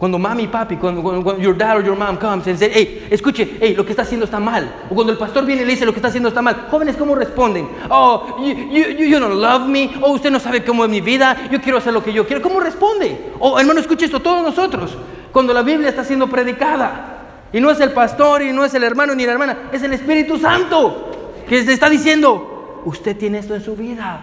[0.00, 3.58] cuando mami y papi, cuando, your dad or your mom comes and say, hey, escuche,
[3.60, 4.86] hey, lo que está haciendo está mal.
[4.90, 6.68] O cuando el pastor viene y le dice lo que está haciendo está mal.
[6.70, 7.68] Jóvenes, ¿cómo responden?
[7.90, 9.90] Oh, you, don't love me.
[10.00, 11.48] Oh, usted no sabe cómo es mi vida.
[11.52, 12.40] Yo quiero hacer lo que yo quiero.
[12.40, 13.32] ¿Cómo responde?
[13.38, 14.96] Oh, hermano, escuche esto, todos nosotros
[15.32, 17.16] cuando la Biblia está siendo predicada.
[17.52, 19.92] Y no es el pastor y no es el hermano ni la hermana, es el
[19.92, 21.08] Espíritu Santo.
[21.48, 24.20] que está diciendo, usted tiene esto en su vida.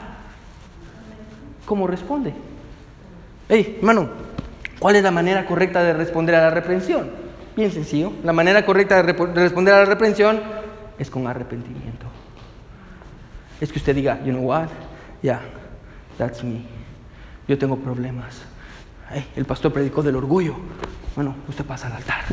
[1.65, 2.33] ¿Cómo responde?
[3.49, 4.09] Hey, hermano,
[4.79, 7.09] ¿cuál es la manera correcta de responder a la reprensión?
[7.55, 8.13] Bien sencillo.
[8.23, 10.39] La manera correcta de, responder a la reprensión
[10.99, 12.05] es con arrepentimiento.
[13.59, 14.67] Es que usted diga, you know what?
[15.21, 15.41] Yeah,
[16.17, 16.61] that's me.
[17.47, 18.41] Yo tengo problemas.
[19.35, 20.55] el pastor predicó del orgullo.
[21.15, 22.25] Bueno, usted pasa al altar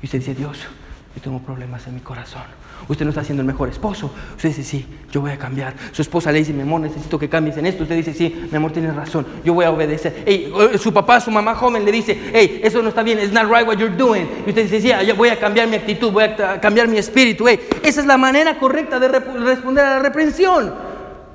[0.00, 0.66] y usted dice, Dios,
[1.14, 2.44] yo tengo problemas en mi corazón.
[2.88, 4.10] Usted no está siendo el mejor esposo.
[4.36, 5.74] Usted dice, sí, yo voy a cambiar.
[5.92, 7.84] Su esposa le dice, mi amor, necesito que cambies en esto.
[7.84, 10.22] Usted dice, sí, mi amor, tienes razón, yo voy a obedecer.
[10.26, 13.44] Eh, su papá, su mamá joven le dice, hey, eso no está bien, it's not
[13.44, 14.26] right what you're doing.
[14.46, 17.46] Y usted dice, sí, yo voy a cambiar mi actitud, voy a cambiar mi espíritu.
[17.48, 20.74] esa es la manera correcta de responder a la reprensión,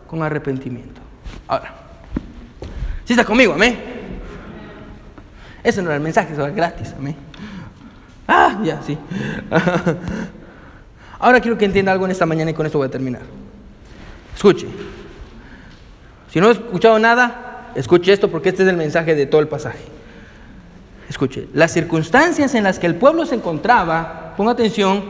[0.07, 1.01] con arrepentimiento.
[1.47, 1.73] Ahora,
[3.05, 3.77] si está conmigo, amén.
[5.63, 7.15] Ese no era el mensaje, eso era gratis, amén.
[8.27, 8.97] Ah, ya, sí.
[11.19, 13.21] Ahora quiero que entienda algo en esta mañana y con esto voy a terminar.
[14.35, 14.67] Escuche.
[16.29, 19.47] Si no he escuchado nada, escuche esto porque este es el mensaje de todo el
[19.47, 19.85] pasaje.
[21.07, 25.03] Escuche, las circunstancias en las que el pueblo se encontraba, ponga atención,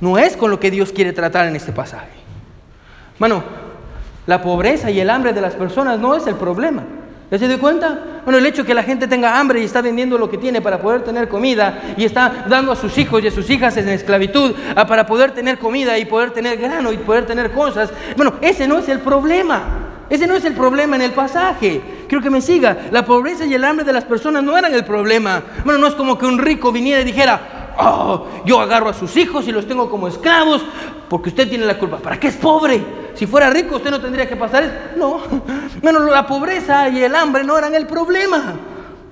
[0.00, 2.10] no es con lo que Dios quiere tratar en este pasaje.
[3.18, 3.42] Bueno,
[4.26, 6.84] la pobreza y el hambre de las personas no es el problema.
[7.30, 8.22] ¿Ya se dio cuenta?
[8.24, 10.60] Bueno, el hecho de que la gente tenga hambre y está vendiendo lo que tiene
[10.60, 13.88] para poder tener comida y está dando a sus hijos y a sus hijas en
[13.88, 17.90] esclavitud ah, para poder tener comida y poder tener grano y poder tener cosas.
[18.16, 19.62] Bueno, ese no es el problema.
[20.10, 21.80] Ese no es el problema en el pasaje.
[22.08, 22.76] Quiero que me siga.
[22.90, 25.40] La pobreza y el hambre de las personas no eran el problema.
[25.64, 29.16] Bueno, no es como que un rico viniera y dijera, oh, yo agarro a sus
[29.16, 30.64] hijos y los tengo como esclavos
[31.08, 31.98] porque usted tiene la culpa.
[31.98, 32.80] ¿Para qué es pobre?
[33.14, 34.74] Si fuera rico, usted no tendría que pasar eso.
[34.96, 35.20] No,
[35.82, 38.54] menos la pobreza y el hambre no eran el problema.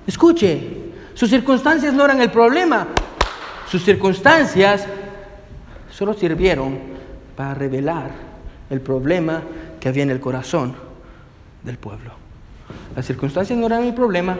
[0.07, 2.87] Escuche, sus circunstancias no eran el problema.
[3.69, 4.85] Sus circunstancias
[5.91, 6.79] solo sirvieron
[7.35, 8.11] para revelar
[8.69, 9.41] el problema
[9.79, 10.75] que había en el corazón
[11.63, 12.11] del pueblo.
[12.95, 14.37] Las circunstancias no eran el problema,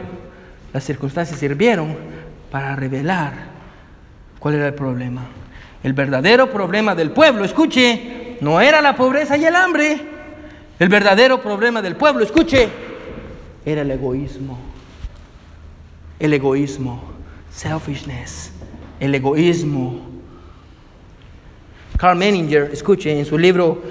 [0.73, 1.95] las circunstancias sirvieron
[2.51, 3.48] para revelar
[4.39, 5.27] cuál era el problema.
[5.83, 10.01] El verdadero problema del pueblo, escuche, no era la pobreza y el hambre.
[10.79, 12.69] El verdadero problema del pueblo, escuche,
[13.65, 14.57] era el egoísmo.
[16.19, 17.03] El egoísmo,
[17.51, 18.51] selfishness,
[18.99, 20.07] el egoísmo.
[21.97, 23.81] Carl Menninger, escuche, en su libro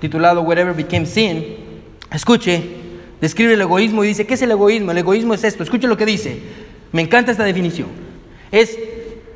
[0.00, 1.56] titulado Whatever Became Sin,
[2.12, 2.62] escuche,
[3.20, 4.90] describe el egoísmo y dice, ¿qué es el egoísmo?
[4.90, 6.40] El egoísmo es esto, escuche lo que dice.
[6.90, 7.88] Me encanta esta definición.
[8.50, 8.76] Es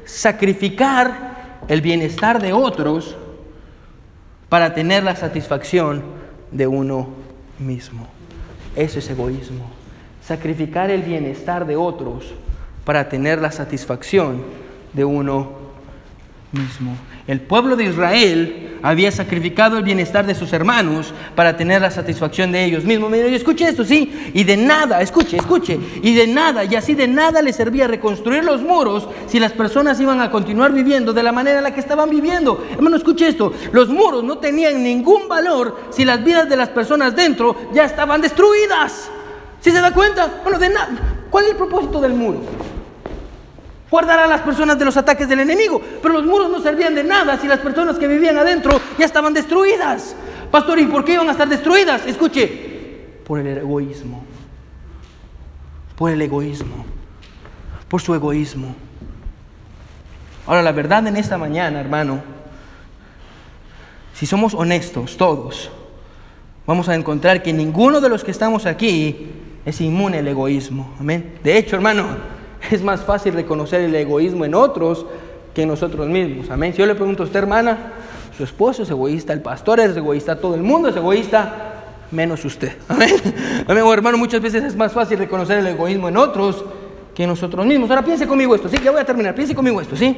[0.06, 3.16] sacrificar el bienestar de otros
[4.48, 6.02] para tener la satisfacción
[6.50, 7.08] de uno
[7.58, 8.06] mismo.
[8.74, 9.68] Eso es egoísmo.
[10.22, 12.32] Sacrificar el bienestar de otros
[12.84, 14.42] para tener la satisfacción
[14.92, 15.50] de uno
[16.52, 16.96] mismo.
[17.26, 22.52] El pueblo de Israel había sacrificado el bienestar de sus hermanos para tener la satisfacción
[22.52, 23.10] de ellos mismos.
[23.10, 27.08] Mira, escuche esto, sí, y de nada, escuche, escuche, y de nada, y así de
[27.08, 31.32] nada les servía reconstruir los muros si las personas iban a continuar viviendo de la
[31.32, 32.64] manera en la que estaban viviendo.
[32.72, 37.16] Hermano, escuche esto, los muros no tenían ningún valor si las vidas de las personas
[37.16, 39.10] dentro ya estaban destruidas.
[39.60, 40.42] ¿Sí se da cuenta?
[40.44, 40.90] Bueno, de nada.
[41.28, 42.40] ¿Cuál es el propósito del muro?
[43.96, 45.80] Guardar a las personas de los ataques del enemigo.
[46.02, 49.32] Pero los muros no servían de nada si las personas que vivían adentro ya estaban
[49.32, 50.14] destruidas.
[50.50, 52.06] Pastor, ¿y por qué iban a estar destruidas?
[52.06, 52.46] Escuche,
[53.26, 54.22] por el egoísmo.
[55.96, 56.84] Por el egoísmo.
[57.88, 58.74] Por su egoísmo.
[60.46, 62.20] Ahora, la verdad en esta mañana, hermano,
[64.12, 65.70] si somos honestos todos,
[66.66, 69.30] vamos a encontrar que ninguno de los que estamos aquí
[69.64, 70.94] es inmune al egoísmo.
[71.00, 71.38] Amén.
[71.42, 72.35] De hecho, hermano,
[72.70, 75.06] es más fácil reconocer el egoísmo en otros
[75.54, 76.50] que en nosotros mismos.
[76.50, 76.72] Amén.
[76.72, 77.92] Si yo le pregunto a usted, hermana,
[78.36, 81.74] su esposo es egoísta, el pastor es egoísta, todo el mundo es egoísta,
[82.10, 82.76] menos usted.
[82.88, 83.10] Amén.
[83.66, 83.84] Amén.
[83.92, 86.64] hermano, muchas veces es más fácil reconocer el egoísmo en otros
[87.14, 87.88] que en nosotros mismos.
[87.88, 89.34] Ahora piense conmigo esto, sí, ya voy a terminar.
[89.34, 90.16] Piense conmigo esto, sí.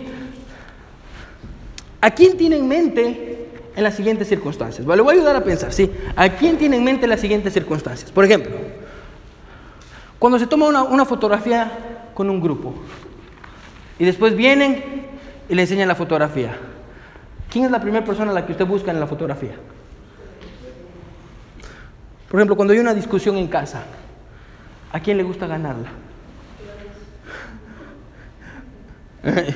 [2.00, 4.84] ¿A quién tiene en mente en las siguientes circunstancias?
[4.84, 5.90] Vale, le voy a ayudar a pensar, sí.
[6.16, 8.10] ¿A quién tiene en mente las siguientes circunstancias?
[8.10, 8.56] Por ejemplo,
[10.18, 12.74] cuando se toma una fotografía con un grupo.
[13.96, 14.82] Y después vienen
[15.48, 16.56] y le enseñan la fotografía.
[17.48, 19.54] ¿Quién es la primera persona a la que usted busca en la fotografía?
[22.28, 23.84] Por ejemplo, cuando hay una discusión en casa,
[24.90, 25.90] ¿a quién le gusta ganarla?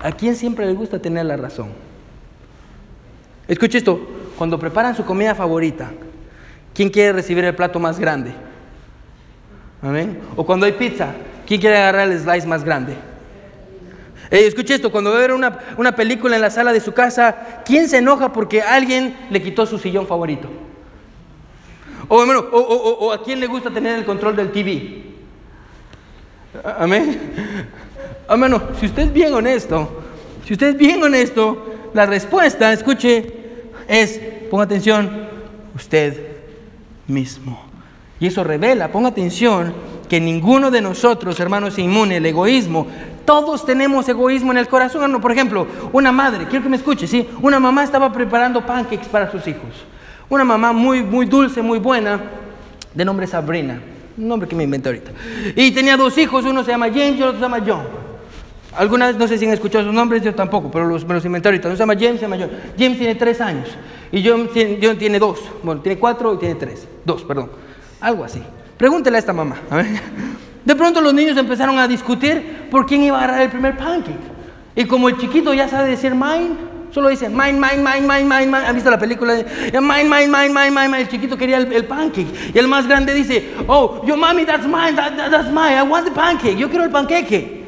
[0.00, 1.68] ¿A quién siempre le gusta tener la razón?
[3.46, 4.00] Escuche esto,
[4.36, 5.92] cuando preparan su comida favorita,
[6.74, 8.32] ¿quién quiere recibir el plato más grande?
[9.80, 10.18] ¿Amén?
[10.34, 11.14] O cuando hay pizza,
[11.46, 12.96] ¿Quién quiere agarrar el slice más grande?
[14.30, 17.62] Escuche esto, cuando va a ver una, una película en la sala de su casa,
[17.64, 20.48] ¿quién se enoja porque alguien le quitó su sillón favorito?
[22.08, 25.04] O, hermano, o, o, o, a quién le gusta tener el control del TV.
[26.78, 27.20] Amén.
[28.28, 30.02] Hermano, si usted es bien honesto,
[30.44, 33.32] si usted es bien honesto, la respuesta, escuche,
[33.88, 34.20] es,
[34.50, 35.28] ponga atención,
[35.74, 36.26] usted
[37.06, 37.64] mismo.
[38.18, 39.74] Y eso revela, ponga atención,
[40.08, 42.86] que ninguno de nosotros, hermanos, es inmune al egoísmo.
[43.24, 45.20] Todos tenemos egoísmo en el corazón.
[45.20, 47.28] Por ejemplo, una madre, quiero que me escuche, ¿sí?
[47.42, 49.84] Una mamá estaba preparando pancakes para sus hijos.
[50.28, 52.20] Una mamá muy, muy dulce, muy buena,
[52.94, 53.80] de nombre Sabrina.
[54.16, 55.10] Un nombre que me inventé ahorita.
[55.54, 57.84] Y tenía dos hijos, uno se llama James y el otro se llama John.
[58.76, 61.48] Algunas no sé si han escuchado sus nombres, yo tampoco, pero los, me los inventé
[61.48, 61.68] ahorita.
[61.68, 62.50] Uno se llama James, se llama John.
[62.78, 63.68] James tiene tres años
[64.12, 64.50] y John
[64.82, 65.40] John tiene dos.
[65.62, 66.86] Bueno, tiene cuatro y tiene tres.
[67.04, 67.50] Dos, perdón.
[68.00, 68.42] Algo así.
[68.76, 69.56] Pregúntele a esta mamá.
[70.64, 74.18] De pronto los niños empezaron a discutir por quién iba a agarrar el primer pancake.
[74.74, 76.50] Y como el chiquito ya sabe decir mine,
[76.90, 78.66] solo dice mine, mine, mine, mine, mine, mine.
[78.66, 79.34] ¿Han visto la película?
[79.34, 79.44] De,
[79.80, 82.52] mine, mine, mine, mine, mine, El chiquito quería el, pancake.
[82.52, 85.78] Y el más grande dice, oh, yo mami, that's mine, that's mine.
[85.78, 86.58] I want the pancake.
[86.58, 87.64] Yo quiero el panqueque.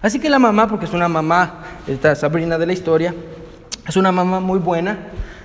[0.00, 3.12] Así que la mamá, porque es una mamá, esta Sabrina de la historia,
[3.86, 4.98] es una mamá muy buena,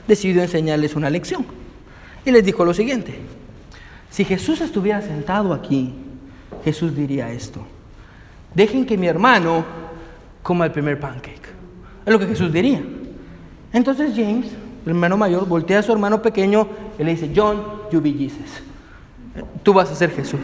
[0.08, 1.46] decidió enseñarles una lección.
[2.24, 3.20] Y les dijo lo siguiente.
[4.12, 5.94] Si Jesús estuviera sentado aquí,
[6.66, 7.66] Jesús diría esto.
[8.54, 9.64] Dejen que mi hermano
[10.44, 11.48] coma el primer pancake.
[12.06, 12.84] Es lo que Jesús diría.
[13.72, 14.48] Entonces James,
[14.86, 16.68] el hermano mayor, voltea a su hermano pequeño
[17.00, 18.62] y le dice, John, you be Jesus.
[19.64, 20.42] Tú vas a ser Jesús.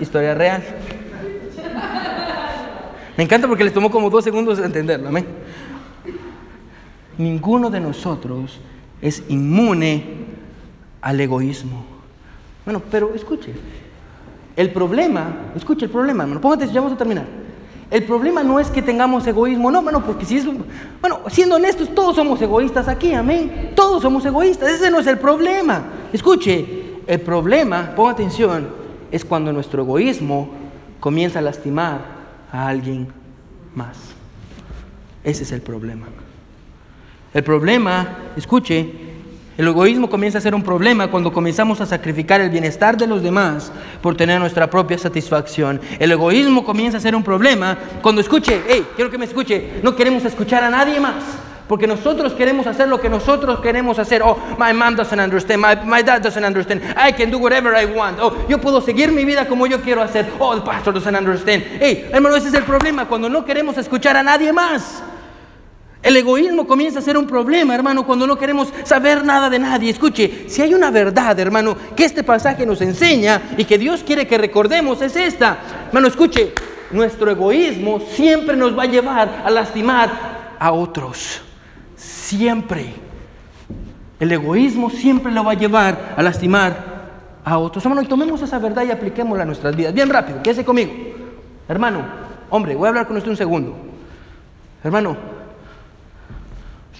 [0.00, 0.62] Historia real.
[3.18, 5.08] Me encanta porque les tomó como dos segundos entenderlo.
[5.08, 5.26] Amén.
[7.18, 8.58] Ninguno de nosotros
[9.04, 10.02] es inmune
[11.02, 11.84] al egoísmo.
[12.64, 13.52] Bueno, pero escuche,
[14.56, 17.26] el problema, escuche el problema, hermano, póngate, ya vamos a terminar.
[17.90, 20.46] El problema no es que tengamos egoísmo, no, hermano, porque si es,
[21.02, 23.72] bueno, siendo honestos, todos somos egoístas aquí, amén.
[23.76, 25.84] Todos somos egoístas, ese no es el problema.
[26.10, 28.68] Escuche, el problema, ponga atención,
[29.12, 30.48] es cuando nuestro egoísmo
[30.98, 32.00] comienza a lastimar
[32.50, 33.08] a alguien
[33.74, 33.98] más.
[35.22, 36.06] Ese es el problema.
[37.34, 38.06] El problema,
[38.36, 38.88] escuche,
[39.58, 43.24] el egoísmo comienza a ser un problema cuando comenzamos a sacrificar el bienestar de los
[43.24, 45.80] demás por tener nuestra propia satisfacción.
[45.98, 49.96] El egoísmo comienza a ser un problema cuando escuche, hey, quiero que me escuche, no
[49.96, 51.24] queremos escuchar a nadie más.
[51.66, 54.22] Porque nosotros queremos hacer lo que nosotros queremos hacer.
[54.22, 55.60] Oh, my mom doesn't understand.
[55.60, 56.82] My, my, dad doesn't understand.
[56.94, 58.20] I can do whatever I want.
[58.20, 60.26] Oh, yo puedo seguir mi vida como yo quiero hacer.
[60.38, 61.64] Oh, the pastor doesn't understand.
[61.80, 65.02] Hey, hermano, ese es el problema cuando no queremos escuchar a nadie más.
[66.04, 69.88] El egoísmo comienza a ser un problema, hermano, cuando no queremos saber nada de nadie.
[69.88, 74.26] Escuche, si hay una verdad, hermano, que este pasaje nos enseña y que Dios quiere
[74.26, 75.56] que recordemos, es esta.
[75.86, 76.52] Hermano, escuche,
[76.90, 81.40] nuestro egoísmo siempre nos va a llevar a lastimar a otros.
[81.96, 82.92] Siempre.
[84.20, 86.76] El egoísmo siempre lo va a llevar a lastimar
[87.42, 87.82] a otros.
[87.82, 89.94] Hermano, y tomemos esa verdad y apliquémosla a nuestras vidas.
[89.94, 90.92] Bien rápido, quédese conmigo.
[91.66, 92.02] Hermano,
[92.50, 93.74] hombre, voy a hablar con usted un segundo.
[94.82, 95.33] Hermano,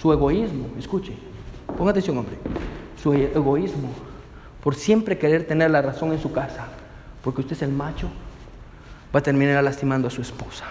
[0.05, 1.13] su egoísmo, escuche,
[1.75, 2.37] ponga atención hombre,
[3.01, 3.89] su egoísmo
[4.63, 6.67] por siempre querer tener la razón en su casa,
[7.23, 8.07] porque usted es el macho,
[9.15, 10.65] va a terminar lastimando a su esposa.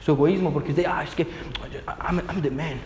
[0.00, 1.26] Su egoísmo porque usted, ah, es que
[2.06, 2.78] I'm, I'm the man,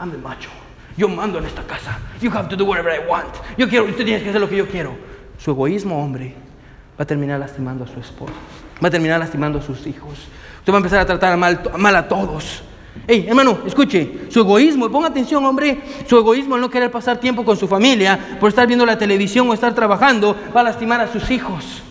[0.00, 0.50] I'm the macho.
[0.96, 1.96] Yo mando en esta casa.
[2.20, 3.32] You have to do whatever I want.
[3.56, 4.96] Yo quiero, usted tiene que hacer lo que yo quiero.
[5.38, 6.34] Su egoísmo, hombre,
[6.98, 8.32] va a terminar lastimando a su esposa.
[8.82, 10.18] Va a terminar lastimando a sus hijos.
[10.58, 12.64] Usted va a empezar a tratar mal, mal a todos.
[13.06, 17.44] Hey, hermano, escuche, su egoísmo, ponga atención, hombre, su egoísmo al no querer pasar tiempo
[17.44, 21.10] con su familia, por estar viendo la televisión o estar trabajando, va a lastimar a
[21.10, 21.82] sus hijos.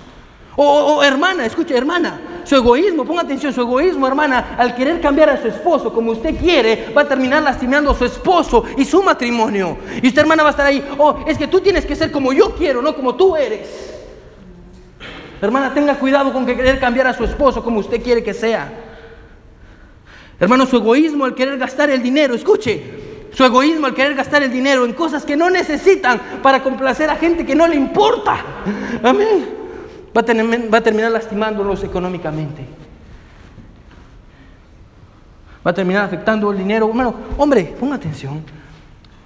[0.60, 5.40] O, hermana, escuche, hermana, su egoísmo, ponga atención, su egoísmo, hermana, al querer cambiar a
[5.40, 9.78] su esposo como usted quiere, va a terminar lastimando a su esposo y su matrimonio.
[10.02, 12.34] Y usted, hermana, va a estar ahí, oh, es que tú tienes que ser como
[12.34, 13.98] yo quiero, no como tú eres.
[15.40, 18.87] Hermana, tenga cuidado con que querer cambiar a su esposo como usted quiere que sea.
[20.40, 22.82] Hermano, su egoísmo al querer gastar el dinero, escuche,
[23.34, 27.16] su egoísmo al querer gastar el dinero en cosas que no necesitan para complacer a
[27.16, 28.38] gente que no le importa.
[29.04, 29.58] Amén.
[30.16, 32.66] Va a, terminar lastimándolos económicamente.
[35.66, 36.88] Va a terminar afectando el dinero.
[36.88, 38.44] Hermano, hombre, ponga atención.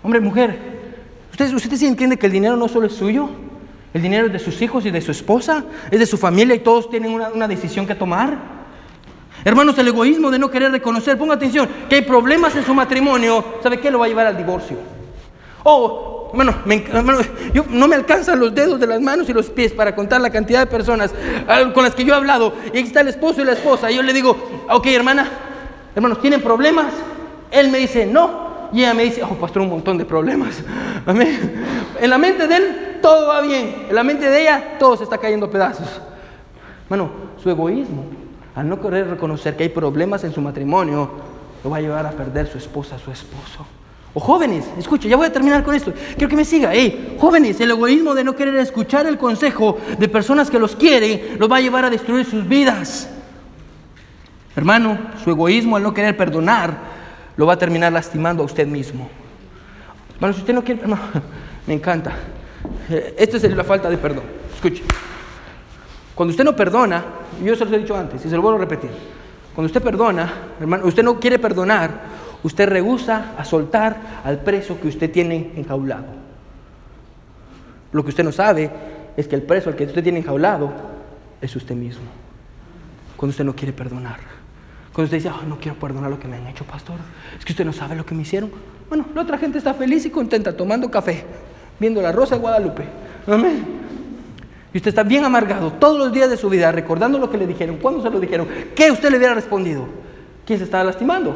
[0.03, 0.59] Hombre, mujer,
[1.32, 3.30] ¿usted, usted sí entiende que el dinero no solo es suyo?
[3.93, 6.59] El dinero es de sus hijos y de su esposa, es de su familia y
[6.59, 8.51] todos tienen una, una decisión que tomar.
[9.44, 13.44] Hermanos, el egoísmo de no querer reconocer, ponga atención, que hay problemas en su matrimonio,
[13.64, 13.89] ¿sabe qué?
[13.89, 14.78] Lo va a llevar al divorcio.
[15.64, 16.56] O bueno,
[17.54, 20.30] yo, no me alcanzan los dedos de las manos y los pies para contar la
[20.30, 21.14] cantidad de personas
[21.48, 22.54] ah, con las que yo he hablado.
[22.68, 23.92] Y aquí está el esposo y la esposa.
[23.92, 24.38] Y yo le digo,
[24.70, 25.28] ok, hermana,
[25.94, 26.94] hermanos, ¿tienen problemas?
[27.52, 28.70] Él me dice, no.
[28.72, 30.64] Y ella me dice, oh, pastor, un montón de problemas.
[31.06, 31.66] Amén.
[32.00, 33.88] En la mente de él todo va bien.
[33.89, 35.88] En la mente de ella todo se está cayendo pedazos.
[36.88, 37.10] Bueno,
[37.42, 38.06] su egoísmo,
[38.56, 41.10] al no querer reconocer que hay problemas en su matrimonio,
[41.64, 43.66] lo va a llevar a perder su esposa, su esposo.
[44.14, 45.93] O jóvenes, escucha, ya voy a terminar con esto.
[46.16, 46.72] Quiero que me siga.
[46.74, 51.38] Hey, jóvenes, el egoísmo de no querer escuchar el consejo de personas que los quieren,
[51.39, 53.10] los va a llevar a destruir sus vidas.
[54.54, 56.78] Hermano, su egoísmo al no querer perdonar
[57.38, 59.10] lo va a terminar lastimando a usted mismo.
[60.20, 60.82] Bueno, si usted no quiere,
[61.68, 62.12] me encanta.
[62.89, 64.26] Eh, Esta es la falta de perdón.
[64.54, 64.84] Escuche.
[66.16, 67.03] Cuando usted no perdona,
[67.43, 68.91] yo se lo he dicho antes y se lo vuelvo a repetir.
[69.55, 71.91] Cuando usted perdona, hermano, usted no quiere perdonar,
[72.43, 76.05] usted rehúsa a soltar al preso que usted tiene enjaulado.
[77.91, 78.70] Lo que usted no sabe
[79.18, 80.72] es que el preso al que usted tiene enjaulado
[81.41, 82.05] es usted mismo.
[83.18, 84.20] Cuando usted no quiere perdonar.
[84.93, 86.97] Cuando usted dice, no quiero perdonar lo que me han hecho, pastor,
[87.38, 88.51] es que usted no sabe lo que me hicieron.
[88.89, 91.24] Bueno, la otra gente está feliz y contenta tomando café,
[91.80, 92.84] viendo la rosa de Guadalupe.
[93.28, 93.81] Amén.
[94.74, 97.47] Y usted está bien amargado todos los días de su vida, recordando lo que le
[97.47, 99.86] dijeron, cuándo se lo dijeron, qué usted le hubiera respondido.
[100.45, 101.36] ¿Quién se estaba lastimando?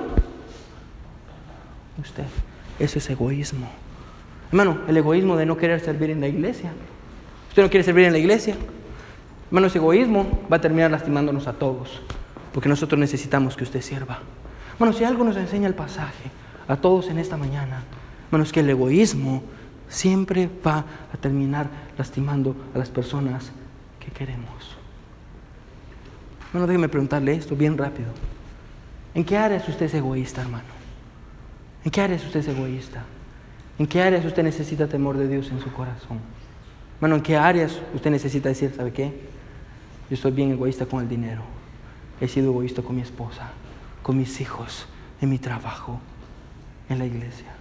[2.01, 2.23] Usted.
[2.79, 3.67] Eso es egoísmo.
[4.49, 6.71] Hermano, el egoísmo de no querer servir en la iglesia.
[7.49, 8.55] Usted no quiere servir en la iglesia.
[9.47, 12.01] Hermano, ese egoísmo va a terminar lastimándonos a todos
[12.55, 14.19] porque nosotros necesitamos que usted sirva.
[14.79, 16.31] Bueno, si algo nos enseña el pasaje
[16.69, 17.83] a todos en esta mañana,
[18.31, 19.43] bueno, es que el egoísmo
[19.89, 21.67] siempre va a terminar
[21.97, 23.51] lastimando a las personas
[23.99, 24.77] que queremos.
[26.51, 28.09] Bueno, déjeme preguntarle esto bien rápido.
[29.13, 30.63] ¿En qué áreas usted es egoísta, hermano?
[31.83, 33.03] ¿En qué áreas usted es egoísta?
[33.77, 36.19] ¿En qué áreas usted necesita temor de Dios en su corazón?
[36.99, 39.13] Bueno, ¿en qué áreas usted necesita decir, ¿sabe qué?
[40.09, 41.41] Yo soy bien egoísta con el dinero.
[42.21, 43.51] He sido egoísta con mi esposa,
[44.01, 44.88] con mis hijos,
[45.19, 45.99] en mi trabajo,
[46.89, 47.55] en la iglesia.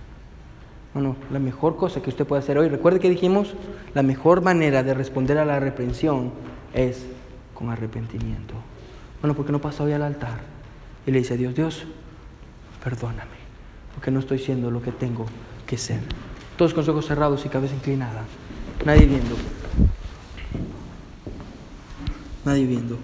[0.95, 3.55] Bueno, la mejor cosa que usted puede hacer hoy, recuerde que dijimos,
[3.95, 6.31] la mejor manera de responder a la reprensión
[6.73, 7.05] es
[7.53, 8.55] con arrepentimiento.
[9.21, 10.39] Bueno, porque no pasa hoy al altar
[11.05, 11.85] y le dice a Dios, Dios,
[12.83, 13.43] perdóname,
[13.95, 15.27] porque no estoy siendo lo que tengo
[15.67, 16.01] que ser.
[16.57, 18.23] Todos con los ojos cerrados y cabeza inclinada,
[18.85, 19.35] nadie viendo.
[22.45, 22.99] Nadie viendo.